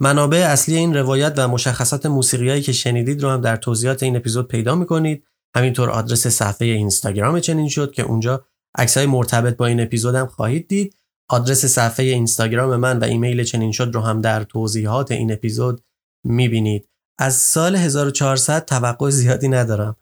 منابع 0.00 0.38
اصلی 0.38 0.76
این 0.76 0.94
روایت 0.94 1.34
و 1.36 1.48
مشخصات 1.48 2.06
موسیقیایی 2.06 2.62
که 2.62 2.72
شنیدید 2.72 3.22
رو 3.22 3.30
هم 3.30 3.40
در 3.40 3.56
توضیحات 3.56 4.02
این 4.02 4.16
اپیزود 4.16 4.48
پیدا 4.48 4.74
می‌کنید. 4.74 5.26
همینطور 5.56 5.90
آدرس 5.90 6.26
صفحه 6.26 6.68
اینستاگرام 6.68 7.40
چنین 7.40 7.68
شد 7.68 7.92
که 7.92 8.02
اونجا 8.02 8.46
عکسای 8.78 9.06
مرتبط 9.06 9.56
با 9.56 9.66
این 9.66 9.80
اپیزود 9.80 10.14
هم 10.14 10.26
خواهید 10.26 10.68
دید. 10.68 10.96
آدرس 11.30 11.64
صفحه 11.64 12.06
اینستاگرام 12.06 12.76
من 12.76 12.98
و 12.98 13.04
ایمیل 13.04 13.44
چنین 13.44 13.72
شد 13.72 13.90
رو 13.94 14.00
هم 14.00 14.20
در 14.20 14.44
توضیحات 14.44 15.12
این 15.12 15.32
اپیزود 15.32 15.84
می‌بینید. 16.24 16.88
از 17.18 17.34
سال 17.34 17.76
1400 17.76 18.64
توقع 18.64 19.10
زیادی 19.10 19.48
ندارم. 19.48 19.96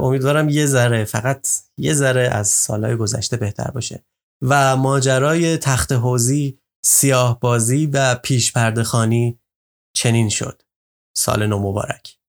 امیدوارم 0.00 0.48
یه 0.48 0.66
ذره 0.66 1.04
فقط 1.04 1.48
یه 1.78 1.94
ذره 1.94 2.22
از 2.22 2.48
سالهای 2.48 2.96
گذشته 2.96 3.36
بهتر 3.36 3.70
باشه 3.70 4.04
و 4.42 4.76
ماجرای 4.76 5.56
تخت 5.56 5.92
حوزی 5.92 6.58
سیاه 6.84 7.40
بازی 7.40 7.86
و 7.86 8.14
پیش 8.14 8.52
پرده 8.52 8.82
خانی 8.82 9.40
چنین 9.96 10.28
شد 10.28 10.62
سال 11.16 11.46
نو 11.46 11.58
مبارک 11.58 12.21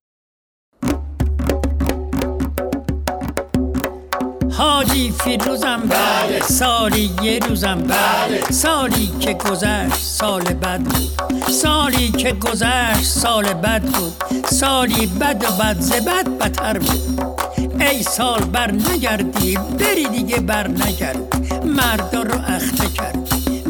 حاجی 4.57 5.11
فیروزم 5.11 5.81
بله 5.89 6.39
سالی 6.41 7.11
یه 7.23 7.39
روزم 7.39 7.81
بله 7.81 8.41
سالی 8.51 9.09
که 9.19 9.33
گذشت 9.33 9.95
سال 9.95 10.41
بد 10.41 10.79
بود 10.79 11.11
سالی 11.51 12.11
که 12.11 12.31
گذشت 12.31 13.03
سال 13.03 13.53
بد 13.53 13.81
بود 13.81 14.45
سالی 14.45 15.07
بد 15.07 15.45
و 15.49 15.63
بد 15.63 15.79
زبد 15.79 16.29
بدتر 16.39 16.77
بود 16.77 17.23
ای 17.79 18.03
سال 18.03 18.39
بر 18.39 18.71
نگردی 18.71 19.57
بری 19.79 20.07
دیگه 20.07 20.39
بر 20.39 20.67
نگرد 20.67 21.35
مردا 21.65 22.21
رو 22.21 22.39
اخته 22.47 22.87
کرد 22.87 23.17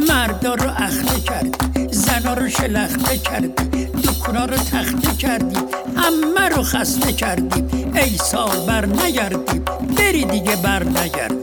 مردا 0.10 0.54
رو 0.54 0.70
اخته 0.70 1.20
کرد 1.20 1.56
زنا 1.92 2.34
رو 2.34 2.50
شلخته 2.50 3.18
کردی 3.18 3.86
دکونا 3.86 4.46
رو 4.46 4.56
تخته 4.58 5.16
کردی 5.18 5.58
همه 5.96 6.50
رو 6.50 6.64
خسته 6.64 7.14
کردی 7.14 7.83
ای 7.96 8.18
سال 8.18 8.66
بر 8.68 8.86
نگردی 8.86 9.60
بری 9.98 10.26
دیگه 10.26 10.56
بر 10.56 10.84
نگردی 10.84 11.36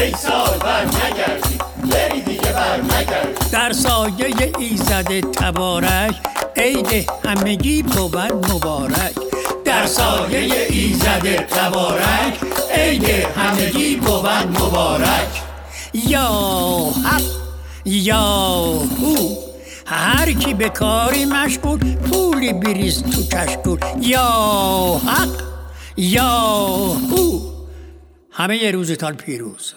ای 0.00 0.12
سال 0.12 0.58
بر 0.58 0.84
نگردی 0.84 1.58
بری 1.90 2.20
دیگه 2.20 2.52
بر 2.52 2.76
نگردی 2.76 3.50
در 3.52 3.72
سایه 3.72 4.52
ایزد 4.58 5.20
تبارک 5.20 6.14
عید 6.56 7.10
همگی 7.24 7.82
بود 7.82 8.16
مبارک. 8.16 9.14
در 9.64 9.86
سایه 9.86 10.66
ایزد 10.70 11.36
تبارک 11.36 12.38
عید 12.74 13.04
همگی 13.36 13.96
بود 13.96 14.26
مبارک. 14.60 15.42
یا 15.92 16.30
حق 17.04 17.22
یا 17.84 18.18
هو 19.00 19.36
هر 19.86 20.32
کی 20.32 20.54
به 20.54 20.68
کاری 20.68 21.24
مشغول 21.24 21.96
پولی 21.96 22.52
بریز 22.52 23.02
تو 23.02 23.36
کشکول 23.36 23.78
یا 24.00 25.00
حق. 25.06 25.49
یا 25.96 26.28
هو 27.10 27.50
همه 28.30 28.70
روزتان 28.70 29.16
پیروز. 29.16 29.74